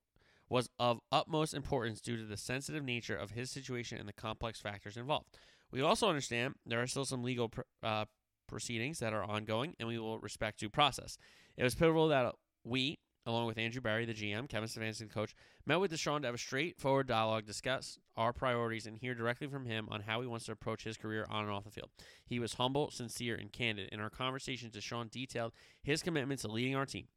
[0.49, 4.61] was of utmost importance due to the sensitive nature of his situation and the complex
[4.61, 5.39] factors involved.
[5.71, 8.05] We also understand there are still some legal pr- uh,
[8.53, 11.19] proceedings that are ongoing, and we will respect due process.
[11.57, 12.35] It was pivotal that
[12.65, 15.35] we, along with Andrew Berry, the GM, Kevin Stefanski, the coach,
[15.67, 19.67] met with Deshaun to have a straightforward dialogue, discuss our priorities, and hear directly from
[19.67, 21.91] him on how he wants to approach his career on and off the field.
[22.25, 23.89] He was humble, sincere, and candid.
[23.91, 27.09] In our conversations, Deshaun detailed his commitment to leading our team.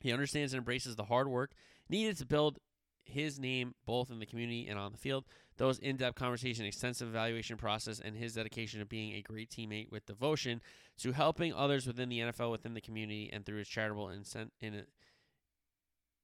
[0.00, 1.52] He understands and embraces the hard work
[1.88, 2.58] needed to build
[3.04, 5.24] his name both in the community and on the field.
[5.56, 9.90] Those in depth conversation, extensive evaluation process, and his dedication to being a great teammate
[9.90, 10.60] with devotion
[10.98, 14.84] to helping others within the NFL, within the community, and through his charitable incent- in,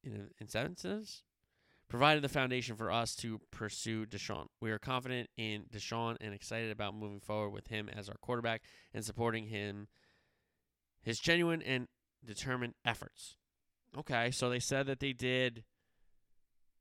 [0.02, 1.22] in incentives
[1.90, 4.46] provided the foundation for us to pursue Deshaun.
[4.60, 8.62] We are confident in Deshaun and excited about moving forward with him as our quarterback
[8.94, 9.88] and supporting him
[11.02, 11.88] his genuine and
[12.24, 13.36] determined efforts.
[13.98, 15.64] Okay, so they said that they did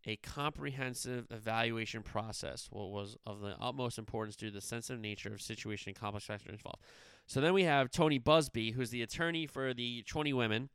[0.06, 5.34] a comprehensive evaluation process, what was of the utmost importance due to the sensitive nature
[5.34, 6.82] of situation and complex factors involved.
[7.28, 10.70] So then we have Tony Buzbee, who's the attorney for the 20 women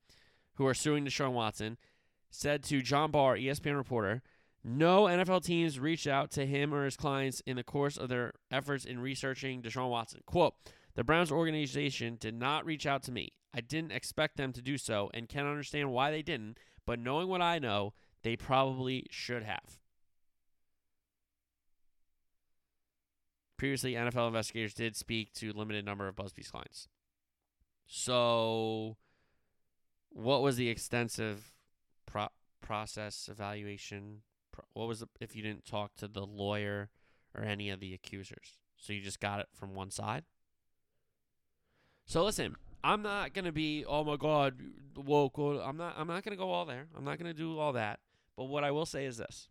[0.54, 1.78] who are suing Deshaun Watson,
[2.30, 4.22] said to John Barr, ESPN reporter,
[4.62, 8.32] no NFL teams reached out to him or his clients in the course of their
[8.50, 10.20] efforts in researching Deshaun Watson.
[10.26, 10.54] Quote,
[10.94, 13.32] the Browns organization did not reach out to me.
[13.52, 17.28] I didn't expect them to do so and can't understand why they didn't, but knowing
[17.28, 17.92] what I know,
[18.24, 19.78] they probably should have.
[23.58, 26.88] Previously, NFL investigators did speak to limited number of Buzbee's clients.
[27.86, 28.96] So,
[30.08, 31.52] what was the extensive
[32.06, 32.28] pro-
[32.62, 34.22] process evaluation?
[34.72, 36.88] What was the, if you didn't talk to the lawyer
[37.36, 38.58] or any of the accusers?
[38.76, 40.24] So you just got it from one side.
[42.06, 44.60] So listen, I'm not gonna be oh my god
[44.94, 45.38] woke.
[45.38, 45.94] I'm not.
[45.96, 46.86] I'm not gonna go all there.
[46.96, 48.00] I'm not gonna do all that.
[48.36, 49.48] But what I will say is this: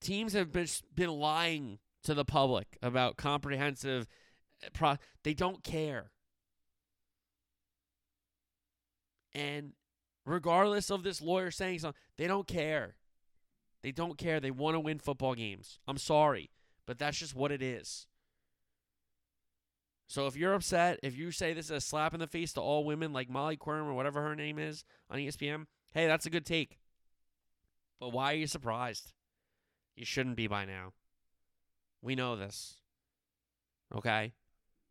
[0.00, 4.06] teams have been been lying to the public about comprehensive.
[4.62, 6.10] eh, Pro- they don't care,
[9.32, 9.72] and
[10.26, 12.96] regardless of this lawyer saying something, they don't care.
[13.82, 14.40] They don't care.
[14.40, 15.78] They want to win football games.
[15.88, 16.50] I'm sorry,
[16.86, 18.06] but that's just what it is.
[20.10, 22.60] So if you're upset, if you say this is a slap in the face to
[22.60, 26.30] all women like Molly Qerim or whatever her name is on ESPN, hey, that's a
[26.30, 26.80] good take.
[28.00, 29.12] But why are you surprised?
[29.94, 30.94] You shouldn't be by now.
[32.02, 32.78] We know this.
[33.94, 34.32] Okay?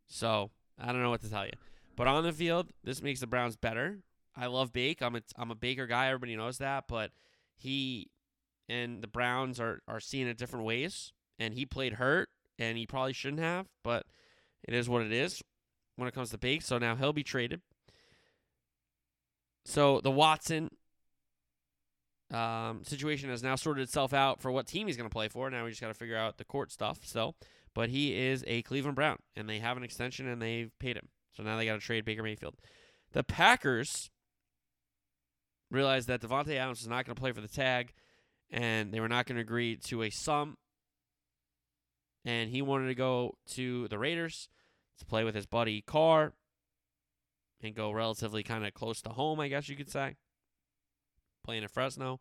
[0.08, 0.52] So,
[0.82, 1.52] I don't know what to tell you.
[1.98, 4.00] But on the field, this makes the Browns better.
[4.38, 5.02] I love Bake.
[5.02, 6.08] I'm a, I'm a Baker guy.
[6.08, 6.86] Everybody knows that.
[6.88, 7.12] But
[7.58, 8.10] he
[8.70, 11.12] and the Browns are, are seeing it different ways.
[11.38, 13.68] And he played hurt, and he probably shouldn't have.
[13.84, 14.06] But
[14.64, 15.42] it is what it is
[15.96, 16.62] when it comes to Bake.
[16.62, 17.62] So now he'll be traded.
[19.66, 20.70] So the Watson
[22.32, 25.50] um, situation has now sorted itself out for what team he's going to play for.
[25.50, 27.36] Now we just got to figure out the court stuff still.
[27.76, 31.10] But he is a Cleveland Brown, and they have an extension and they've paid him.
[31.36, 32.56] So now they got to trade Baker Mayfield.
[33.14, 34.10] The Packers
[35.72, 37.94] realized that Davante Adams is not going to play for the tag,
[38.50, 40.58] and they were not going to agree to a sum.
[42.26, 44.50] And he wanted to go to the Raiders
[45.00, 46.34] to play with his buddy Carr
[47.62, 50.16] and go relatively kind of close to home, I guess you could say.
[51.44, 52.20] Playing at Fresno.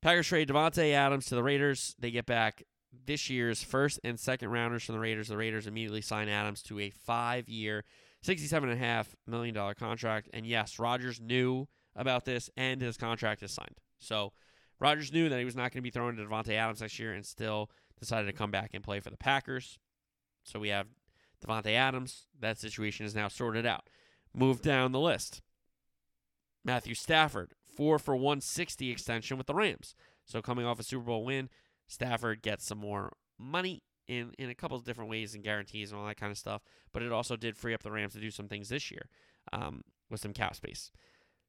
[0.00, 1.94] Packers trade Davante Adams to the Raiders.
[1.98, 2.62] They get back
[3.06, 5.28] this year's first and second rounders from the Raiders.
[5.28, 7.84] The Raiders immediately sign Adams to a five year,
[8.24, 10.28] $67.5 million contract.
[10.32, 13.80] And yes, Rodgers knew about this and his contract is signed.
[13.98, 14.32] So
[14.80, 17.12] Rodgers knew that he was not going to be thrown to Davante Adams next year
[17.12, 19.78] and still decided to come back and play for the Packers.
[20.42, 20.86] So we have
[21.44, 22.26] Davante Adams.
[22.38, 23.88] That situation is now sorted out.
[24.34, 25.40] Move down the list.
[26.64, 29.94] Matthew Stafford, four for 160 extension with the Rams.
[30.24, 31.50] So coming off a Super Bowl win,
[31.86, 36.00] Stafford gets some more money in in a couple of different ways and guarantees and
[36.00, 36.62] all that kind of stuff.
[36.92, 39.08] But it also did free up the Rams to do some things this year
[39.52, 40.90] um, with some cap space.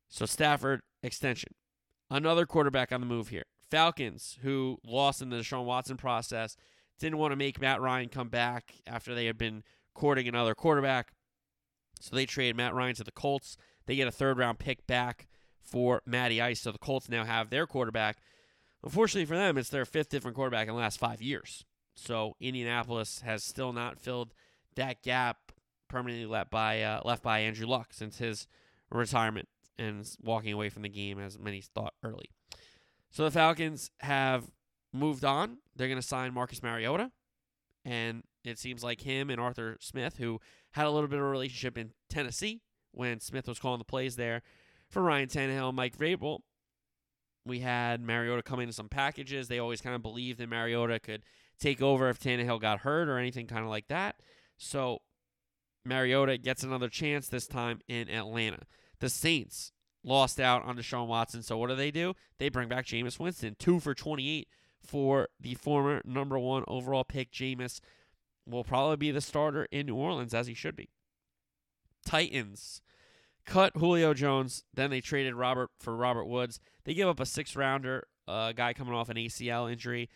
[0.09, 1.53] So Stafford extension,
[2.09, 3.45] another quarterback on the move here.
[3.71, 6.55] Falcons, who lost in the Deshaun Watson process,
[6.99, 9.63] didn't want to make Matt Ryan come back after they had been
[9.93, 11.13] courting another quarterback.
[11.99, 13.57] So they trade Matt Ryan to the Colts.
[13.85, 15.27] They get a third round pick back
[15.61, 16.61] for Matty Ice.
[16.61, 18.17] So the Colts now have their quarterback.
[18.83, 21.65] Unfortunately for them, it's their fifth different quarterback in the last five years.
[21.95, 24.33] So Indianapolis has still not filled
[24.75, 25.51] that gap
[25.87, 28.47] permanently left by uh, left by Andrew Luck since his
[28.91, 29.47] retirement
[29.77, 32.29] and walking away from the game, as many thought early.
[33.15, 34.51] So the Falcons have
[34.91, 35.59] moved on.
[35.73, 37.11] They're going to sign Marcus Mariota,
[37.85, 40.41] and it seems like him and Arthur Smith, who
[40.71, 42.61] had a little bit of a relationship in Tennessee
[42.91, 44.41] when Smith was calling the plays there
[44.89, 46.39] for Ryan Tannehill and Mike Vrabel.
[47.45, 49.47] We had Mariota come in some packages.
[49.47, 51.23] They always kind of believed that Mariota could
[51.57, 54.17] take over if Tannehill got hurt or anything kind of like that.
[54.57, 54.99] So
[55.85, 58.63] Mariota gets another chance this time in Atlanta.
[58.99, 59.71] The Saints
[60.05, 61.41] lost out on Deshaun Watson.
[61.41, 62.13] So what do they do?
[62.37, 64.47] They bring back Jameis Winston, two for 28
[64.85, 67.31] for the former number one overall pick.
[67.31, 67.79] Jameis
[68.45, 70.89] will probably be the starter in New Orleans as he should be.
[72.05, 72.81] Titans
[73.45, 74.63] cut Julio Jones.
[74.73, 76.59] Then they traded Robert for Robert Woods.
[76.83, 80.09] They give up a six rounder, a guy coming off an ACL injury.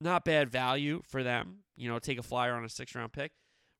[0.00, 1.58] Not bad value for them.
[1.76, 3.30] You know, take a flyer on a six round pick.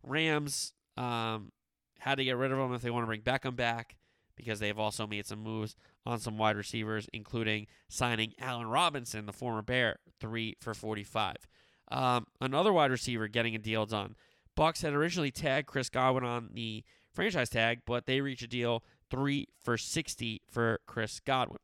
[0.05, 1.51] Rams um,
[1.99, 3.97] had to get rid of him if they want to bring Beckham back
[4.36, 9.32] because they've also made some moves on some wide receivers, including signing Allen Robinson, the
[9.32, 11.36] former Bear, three for 45.
[11.90, 14.16] Um, another wide receiver getting a deal done.
[14.54, 18.82] Bucks had originally tagged Chris Godwin on the franchise tag, but they reach a deal
[19.10, 21.58] three for 60 for Chris Godwin.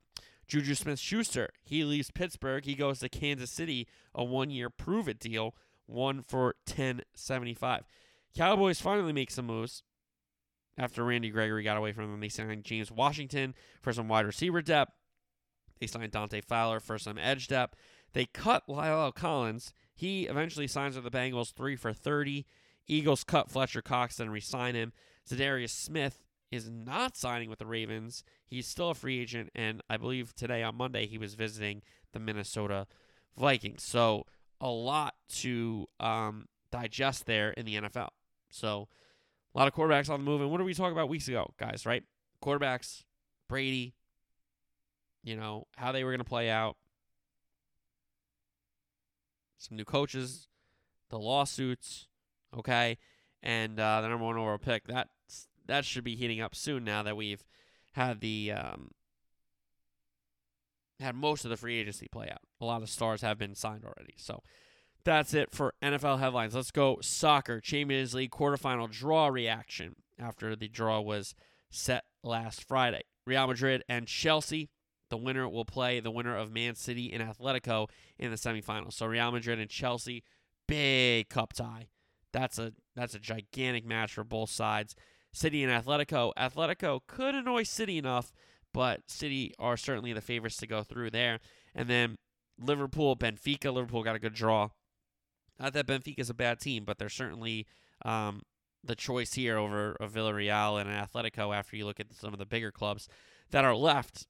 [0.46, 2.64] Juju Smith Schuster, he leaves Pittsburgh.
[2.64, 5.54] He goes to Kansas City, a one year prove it deal,
[5.86, 7.84] one for 1075.
[8.34, 9.82] Cowboys finally make some moves
[10.78, 12.20] after Randy Gregory got away from them.
[12.20, 14.92] They signed James Washington for some wide receiver depth.
[15.80, 17.76] They signed Dante Fowler for some edge depth.
[18.12, 19.72] They cut La'el Collins.
[19.94, 22.46] He eventually signs with the Bengals, three for 30.
[22.86, 24.92] Eagles cut Fletcher Cox and re-sign him.
[25.28, 28.24] Za'Darius Smith is not signing with the Ravens.
[28.46, 32.18] He's still a free agent, and I believe today on Monday he was visiting the
[32.18, 32.86] Minnesota
[33.36, 33.82] Vikings.
[33.82, 34.24] So
[34.60, 38.08] a lot to um, digest there in the NFL.
[38.50, 38.88] So
[39.54, 40.40] a lot of quarterbacks on the move.
[40.40, 42.02] And what did we talk about weeks ago, guys, right?
[42.42, 43.02] Quarterbacks,
[43.48, 43.94] Brady,
[45.22, 46.76] you know, how they were going to play out.
[49.58, 50.48] Some new coaches,
[51.10, 52.06] the lawsuits,
[52.56, 52.96] okay,
[53.42, 54.86] and uh, the number one overall pick.
[54.86, 55.08] That
[55.66, 57.44] that should be heating up soon now that we've
[57.92, 58.92] had the um,
[61.00, 62.40] had most of the free agency play out.
[62.60, 64.14] A lot of stars have been signed already.
[64.16, 64.42] So
[65.04, 66.54] that's it for NFL headlines.
[66.54, 67.60] Let's go soccer.
[67.60, 71.34] Champions League quarterfinal draw reaction after the draw was
[71.70, 73.02] set last Friday.
[73.26, 74.70] Real Madrid and Chelsea.
[75.10, 77.88] The winner will play the winner of Man City and Atletico
[78.18, 78.94] in the semifinals.
[78.94, 80.22] So Real Madrid and Chelsea,
[80.66, 81.88] big cup tie.
[82.32, 84.94] That's a that's a gigantic match for both sides.
[85.32, 86.32] City and Atletico.
[86.36, 88.32] Atletico could annoy City enough,
[88.74, 91.38] but City are certainly the favorites to go through there.
[91.74, 92.16] And then
[92.58, 93.72] Liverpool, Benfica.
[93.72, 94.70] Liverpool got a good draw.
[95.58, 97.66] Not that Benfica is a bad team, but they're certainly
[98.04, 98.42] um,
[98.84, 102.38] the choice here over a Villarreal and an Atletico after you look at some of
[102.38, 103.08] the bigger clubs
[103.50, 104.26] that are left.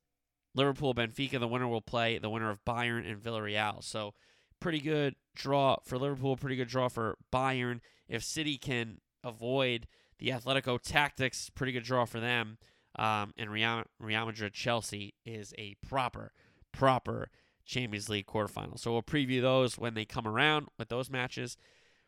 [0.54, 3.84] Liverpool, Benfica, the winner will play the winner of Bayern and Villarreal.
[3.84, 4.14] So,
[4.60, 7.80] pretty good draw for Liverpool, pretty good draw for Bayern.
[8.08, 9.86] If City can avoid
[10.18, 12.58] the Atletico tactics, pretty good draw for them.
[12.98, 16.32] Um, and Real, Real Madrid Chelsea is a proper,
[16.72, 17.30] proper
[17.68, 18.80] Champions League quarterfinals.
[18.80, 21.56] So we'll preview those when they come around with those matches.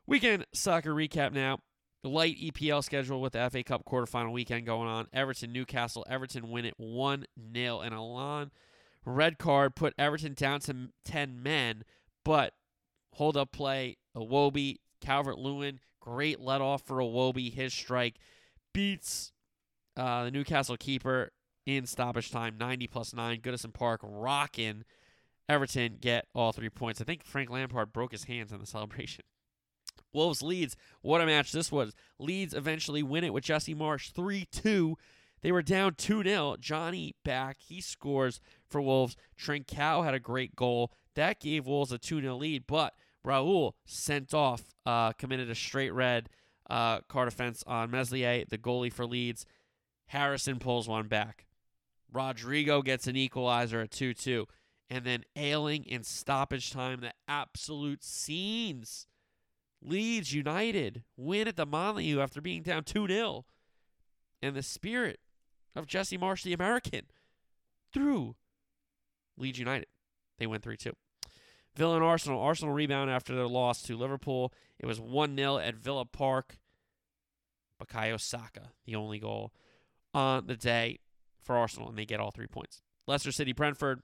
[0.06, 1.58] Weekend soccer recap now.
[2.02, 5.06] Light EPL schedule with the FA Cup quarterfinal weekend going on.
[5.12, 6.04] Everton, Newcastle.
[6.08, 7.80] Everton win it 1 0.
[7.80, 8.50] And Allan,
[9.04, 11.84] red card, put Everton down to 10 men,
[12.24, 12.54] but
[13.12, 13.98] hold up play.
[14.16, 17.52] Iwobi, Calvert Lewin, great let off for Iwobi.
[17.52, 18.16] His strike
[18.72, 19.32] beats
[19.94, 21.32] uh, the Newcastle keeper
[21.66, 23.40] in stoppage time, 90 plus 9.
[23.42, 24.84] Goodison Park rocking
[25.50, 27.00] Everton get all three points.
[27.00, 29.24] I think Frank Lampard broke his hands in the celebration.
[30.14, 31.92] Wolves Leeds, what a match this was.
[32.20, 34.96] Leeds eventually win it with Jesse Marsch 3 2.
[35.42, 36.56] They were down 2 0.
[36.60, 37.56] Jonny back.
[37.58, 39.16] He scores for Wolves.
[39.36, 40.92] Trincao had a great goal.
[41.16, 42.94] That gave Wolves a 2 0 lead, but
[43.26, 46.28] Raul sent off, uh, committed a straight red
[46.68, 49.46] uh, card offense on Meslier, the goalie for Leeds.
[50.06, 51.46] Harrison pulls one back.
[52.12, 54.46] Rodrigo gets an equalizer at 2 2.
[54.90, 57.00] And then Ayling in stoppage time.
[57.00, 59.06] The absolute scenes.
[59.82, 63.46] Leeds United win at the Molineux after being down 2 0.
[64.42, 65.20] And the spirit
[65.76, 67.02] of Jesse Marsch, the American,
[67.92, 68.36] through
[69.38, 69.86] Leeds United.
[70.38, 70.92] They win 3 2.
[71.76, 72.40] Villa and Arsenal.
[72.40, 74.52] Arsenal rebound after their loss to Liverpool.
[74.78, 76.58] It was 1 0 at Villa Park.
[77.80, 79.52] Bukayo Saka, the only goal
[80.12, 80.98] on the day
[81.42, 82.82] for Arsenal, and they get all three points.
[83.06, 84.02] Leicester City Brentford,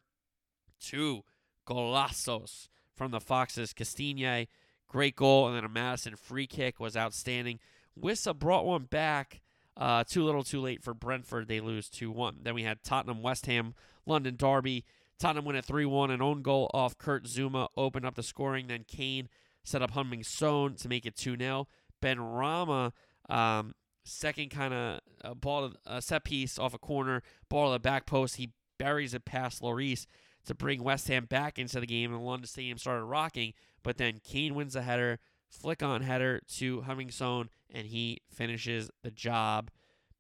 [0.81, 1.25] two
[1.67, 3.73] golazos from the Foxes.
[3.73, 4.49] Castagne,
[4.89, 7.59] great goal, and then a Maddison free kick was outstanding.
[8.01, 9.41] Wissa brought one back.
[9.77, 11.49] Uh, too little, too late for Brentford.
[11.49, 12.39] They lose 2 1.
[12.43, 13.75] Then we had Tottenham, West Ham,
[14.07, 14.85] London Derby.
[15.19, 16.11] Tottenham win at 3 1.
[16.11, 18.69] An own goal off Kurt Zouma opened up the scoring.
[18.69, 19.29] Then Kane
[19.65, 21.69] set up Heung-min Son to make it 2 0.
[22.03, 22.93] Benrahma,
[23.29, 23.75] um,
[24.05, 28.07] second kind of uh, ball, a set piece off a corner, ball to the back
[28.07, 28.37] post.
[28.37, 30.07] He buries it past Lloris
[30.47, 33.53] to bring West Ham back into the game, and the London Stadium started rocking.
[33.83, 35.19] But then Kane wins the header,
[35.49, 39.71] flick on header to Heung-min and he finishes the job,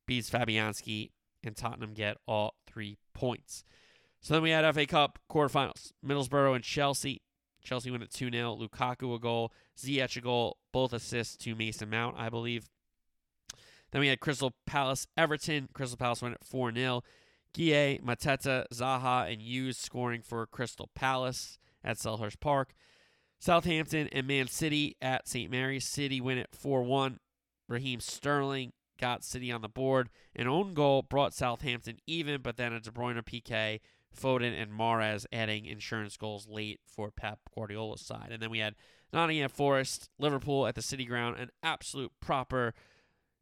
[0.06, 1.10] beats Fabianski,
[1.42, 3.64] and Tottenham get all three points.
[4.20, 5.92] So then we had FA Cup quarterfinals.
[6.04, 7.22] Middlesbrough and Chelsea.
[7.62, 8.56] Chelsea win at 2 0.
[8.56, 9.52] Lukaku a goal.
[9.78, 10.56] Ziyech a goal.
[10.72, 12.68] Both assists to Mason Mount, I believe.
[13.92, 15.68] Then we had Crystal Palace Everton.
[15.72, 17.02] Crystal Palace win at 4 0.
[17.56, 22.74] Gueye, Mateta, Zaha, and Hughes scoring for Crystal Palace at Selhurst Park.
[23.38, 25.50] Southampton and Man City at St.
[25.50, 25.86] Mary's.
[25.86, 27.18] City win at 4 1.
[27.68, 30.10] Raheem Sterling got City on the board.
[30.34, 33.80] An own goal brought Southampton even, but then a De Bruyne PK,
[34.14, 38.28] Foden, and Mahrez adding insurance goals late for Pep Guardiola's side.
[38.30, 38.74] And then we had
[39.12, 42.74] Nottingham Forest, Liverpool at the City Ground, an absolute proper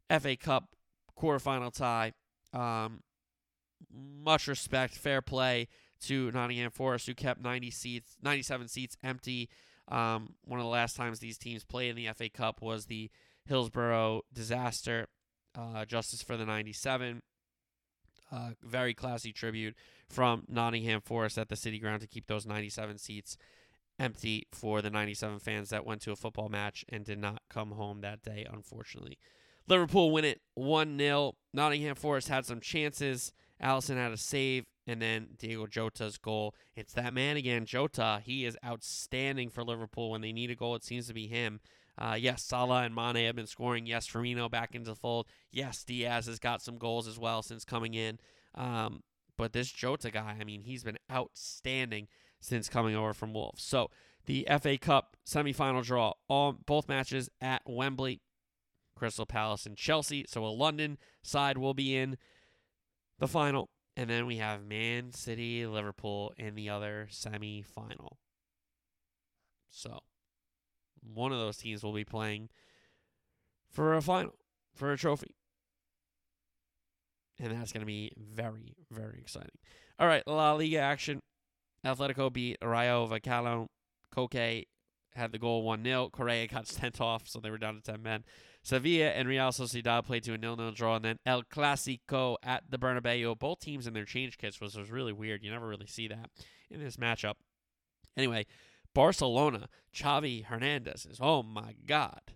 [0.09, 0.75] FA Cup
[1.17, 2.13] quarterfinal tie.
[2.53, 3.01] Um,
[3.91, 5.67] much respect, fair play
[6.01, 9.49] to Nottingham Forest, who kept 90 seats, 97 seats empty.
[9.87, 13.09] Um, one of the last times these teams played in the FA Cup was the
[13.45, 15.07] Hillsborough disaster.
[15.57, 17.21] Uh, Justice for the 97.
[18.31, 19.75] Uh, very classy tribute
[20.09, 23.37] from Nottingham Forest at the City Ground to keep those 97 seats
[23.99, 27.71] empty for the 97 fans that went to a football match and did not come
[27.71, 29.17] home that day, unfortunately.
[29.67, 31.35] Liverpool win it 1 0.
[31.53, 33.31] Nottingham Forest had some chances.
[33.61, 36.53] Alisson had a save, and then Diogo Jota's goal.
[36.75, 38.21] It's that man again, Jota.
[38.23, 40.11] He is outstanding for Liverpool.
[40.11, 41.59] When they need a goal, it seems to be him.
[41.97, 43.85] Uh, yes, Salah and Mane have been scoring.
[43.85, 45.27] Yes, Firmino back into the fold.
[45.51, 48.19] Yes, Diaz has got some goals as well since coming in.
[48.53, 49.03] Um,
[49.37, 52.07] but this Jota guy, I mean, he's been outstanding
[52.41, 53.63] since coming over from Wolves.
[53.63, 53.89] So
[54.25, 58.21] the FA Cup semifinal draw, all both matches at Wembley,
[58.95, 60.25] Crystal Palace and Chelsea.
[60.27, 62.17] So a London side will be in
[63.19, 68.17] the final, and then we have Man City, Liverpool in the other semi-final.
[69.69, 69.99] So
[71.01, 72.49] one of those teams will be playing
[73.71, 74.35] for a final,
[74.73, 75.35] for a trophy.
[77.39, 79.57] And that's going to be very, very exciting.
[79.99, 81.19] All right, La Liga action.
[81.85, 83.67] Atletico beat Rayo Vallecano.
[84.15, 84.63] Koke
[85.13, 86.09] had the goal 1 0.
[86.11, 88.23] Correa got sent off, so they were down to 10 men.
[88.65, 92.79] Sevilla and Real Sociedad played to a nil-nil draw, and then El Clasico at the
[92.79, 93.37] Bernabeu.
[93.37, 95.43] Both teams in their change kits, which was really weird.
[95.43, 96.31] You never really see that
[96.71, 97.35] in this matchup.
[98.17, 98.47] Anyway,
[98.95, 102.33] Barcelona, Xavi Hernandez is, oh my God.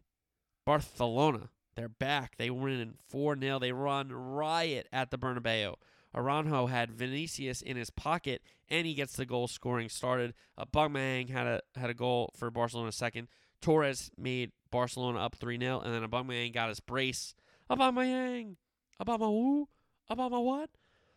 [0.68, 2.38] Barcelona, they're back.
[2.38, 3.58] They win 4 0.
[3.58, 5.74] They run riot at the Bernabeu.
[6.14, 10.36] Araujo had Vinicius in his pocket, and he gets the goal scoring started.
[10.56, 13.30] Uh, Aubameyang had a had a goal for Barcelona second.
[13.62, 17.34] Torres made Barcelona up 3 0, and then Aubameyang got his brace.
[17.70, 18.56] Aubameyang!
[19.02, 19.68] Obama who?
[20.12, 20.70] Obama what?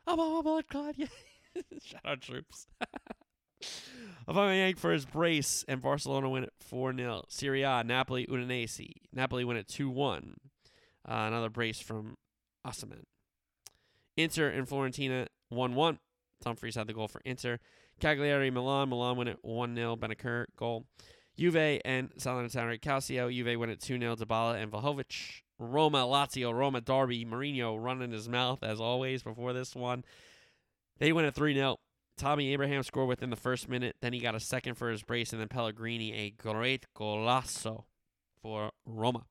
[0.06, 1.06] Obama blood clot, yeah.
[1.82, 2.66] Shout out troops.
[4.28, 7.24] Aubameyang for his brace, and Barcelona win it 4 0.
[7.28, 8.92] Serie A, Napoli, Udinese.
[9.12, 10.36] Napoli win it 2 1.
[11.08, 12.16] Uh, another brace from
[12.66, 13.04] Osimhen.
[14.16, 15.98] Inter and Fiorentina 1 1.
[16.42, 17.58] Dumfries had the goal for Inter.
[18.00, 18.88] Cagliari, Milan.
[18.88, 19.96] Milan win it 1 0.
[19.96, 20.84] Bennacer goal.
[21.36, 23.32] Juve and Salernitana Calcio.
[23.32, 24.16] Juve win it 2 0.
[24.16, 25.42] Dybala and Vlahovic.
[25.58, 27.24] Roma, Lazio, Roma Derby.
[27.24, 30.04] Mourinho running his mouth as always before this one.
[30.98, 31.78] They win it 3 0.
[32.18, 33.96] Tammy Abraham scored within the first minute.
[34.00, 37.84] Then he got a second for his brace, and then Pellegrini a great golazo
[38.42, 39.26] for Roma.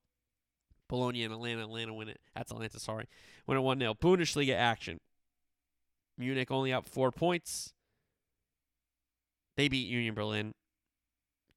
[0.89, 1.61] Bologna and Atlanta.
[1.61, 2.19] Atlanta win it.
[2.35, 3.07] That's Atalanta, sorry.
[3.47, 3.93] Win it 1 0.
[3.95, 4.99] Bundesliga action.
[6.17, 7.73] Munich only up four points.
[9.57, 10.53] They beat Union Berlin.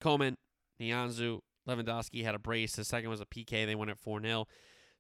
[0.05, 0.36] Coman,
[0.78, 2.76] Nianzou, Lewandowski had a brace.
[2.76, 3.64] The second was a PK.
[3.64, 4.47] They won it 4 0.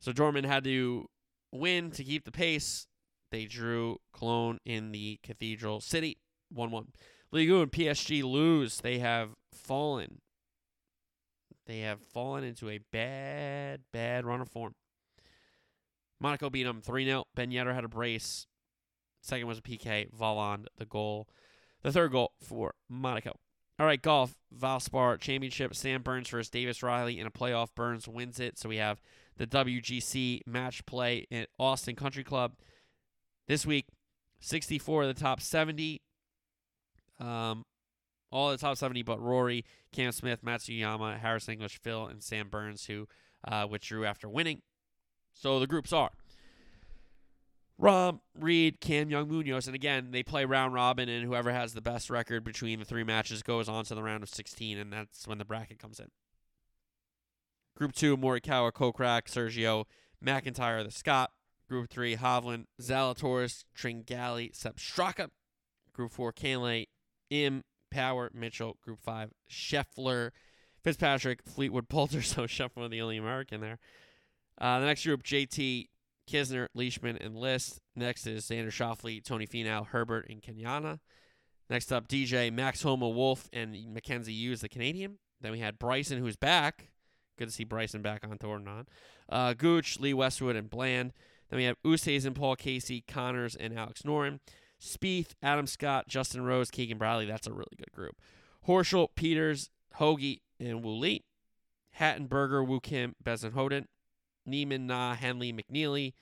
[0.00, 1.04] So Dortmund had to
[1.52, 2.86] win to keep the pace.
[3.30, 6.16] They drew Cologne in the Cathedral City
[6.50, 6.86] 1 1.
[7.32, 8.78] Ligue 1 PSG lose.
[8.78, 10.22] They have fallen.
[11.66, 14.74] They have fallen into a bad, bad run of form.
[16.18, 17.24] Monaco beat them 3 0.
[17.34, 18.46] Ben Yedder had a brace.
[19.20, 20.10] Second was a PK.
[20.10, 21.28] Volland, the goal.
[21.82, 23.34] The third goal for Monaco.
[23.78, 24.34] All right, golf.
[24.56, 25.74] Valspar Championship.
[25.74, 27.74] Sam Burns versus Davis Riley in a playoff.
[27.74, 28.58] Burns wins it.
[28.58, 29.00] So we have
[29.36, 32.54] the WGC match play at Austin Country Club.
[33.48, 33.86] This week,
[34.40, 36.00] 64 of the top 70.
[37.18, 37.64] Um,
[38.30, 42.86] all the top 70 but Rory, Cam Smith, Matsuyama, Harris English, Phil, and Sam Burns,
[42.86, 43.08] who
[43.46, 44.62] uh, withdrew after winning.
[45.32, 46.10] So the groups are
[47.80, 49.66] Rahm, Reed, Cam, Young, Munoz.
[49.66, 53.04] And again, they play round robin, and whoever has the best record between the three
[53.04, 56.08] matches goes on to the round of 16, and that's when the bracket comes in.
[57.76, 59.86] Group two, Morikawa, Kokrak, Sergio,
[60.24, 61.30] McIntyre, the Scott.
[61.68, 65.30] Group three, Hovland, Zalatoris, Tringali, Sepp Straka.
[65.92, 66.86] Group four, Cantlay,
[67.30, 68.76] Im, Power, Mitchell.
[68.84, 70.30] Group five, Scheffler,
[70.84, 72.22] Fitzpatrick, Fleetwood, Poulter.
[72.22, 73.78] So Scheffler, the only American there.
[74.60, 75.88] Uh, the next group, JT,
[76.30, 77.80] Kisner, Leishman, and List.
[77.96, 81.00] Next is Xander Schauffele, Tony Finau, Herbert, and Kanaya.
[81.70, 85.18] Next up, DJ, Max Homa, Wolff, and Mackenzie Hughes, the Canadian.
[85.40, 86.90] Then we had Bryson, who's back.
[87.38, 88.86] Good to see Bryson back on tour and on.
[89.28, 91.12] Uh, Gooch, Lee Westwood, and Bland.
[91.50, 94.40] Then we have Oosthuizen, Paul Casey, Conners, and Alex Noren.
[94.80, 97.26] Spieth, Adam Scott, Justin Rose, Keegan Bradley.
[97.26, 98.16] That's a really good group.
[98.68, 101.24] Horschel, Pieters, Hoge, and Wu Lee.
[101.98, 103.86] Hattenberger, Wu Kim, Bezuidenhout.
[104.46, 106.14] Niemann, Na, Henley, McNealy,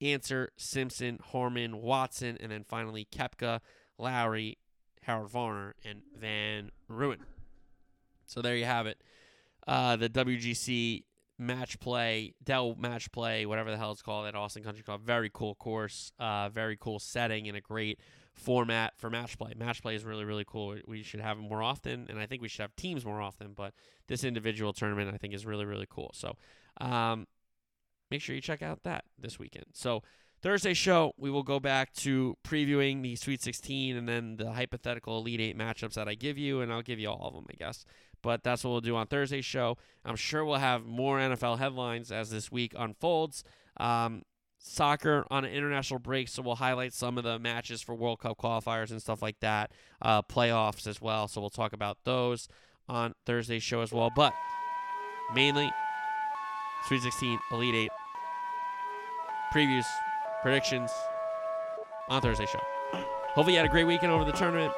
[0.00, 3.60] Answer, Simpson, Harman, Watson, and then finally Koepka,
[3.98, 4.58] Lowry,
[5.02, 7.18] Harold Varner, and Van Rooyen.
[8.26, 9.02] So there you have it.
[9.66, 11.04] Uh, the WGC
[11.38, 15.02] match play, Dell match play, whatever the hell it's called at Austin Country Club.
[15.02, 18.00] Very cool course, uh, very cool setting, and a great
[18.34, 19.52] format for match play.
[19.56, 20.76] Match play is really, really cool.
[20.86, 23.52] We should have it more often, and I think we should have teams more often,
[23.54, 23.74] but
[24.06, 26.10] this individual tournament I think is really, really cool.
[26.14, 26.36] So,
[26.80, 27.26] um,
[28.10, 29.66] make sure you check out that this weekend.
[29.72, 30.02] So
[30.40, 35.18] Thursday show, we will go back to previewing the Sweet 16 and then the hypothetical
[35.18, 37.54] Elite Eight matchups that I give you, and I'll give you all of them, I
[37.56, 37.84] guess.
[38.22, 39.76] But that's what we'll do on Thursday's show.
[40.04, 43.42] I'm sure we'll have more NFL headlines as this week unfolds.
[43.78, 44.22] Um,
[44.58, 48.38] soccer on an international break, so we'll highlight some of the matches for World Cup
[48.38, 49.72] qualifiers and stuff like that,
[50.02, 51.26] uh, playoffs as well.
[51.28, 52.48] So we'll talk about those
[52.88, 54.10] on Thursday's show as well.
[54.14, 54.34] But
[55.34, 55.70] mainly,
[56.86, 57.90] Sweet 16, Elite 8,
[59.52, 59.84] previews,
[60.42, 60.90] predictions
[62.08, 62.60] on Thursday show.
[63.34, 64.72] Hopefully, you had a great weekend over the tournament,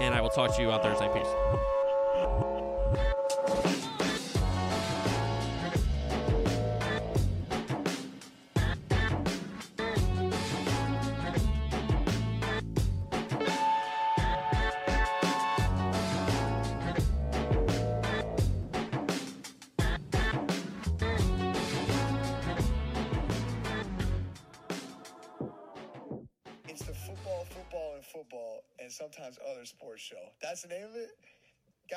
[0.00, 1.08] and I will talk to you on Thursday.
[1.14, 1.77] Peace.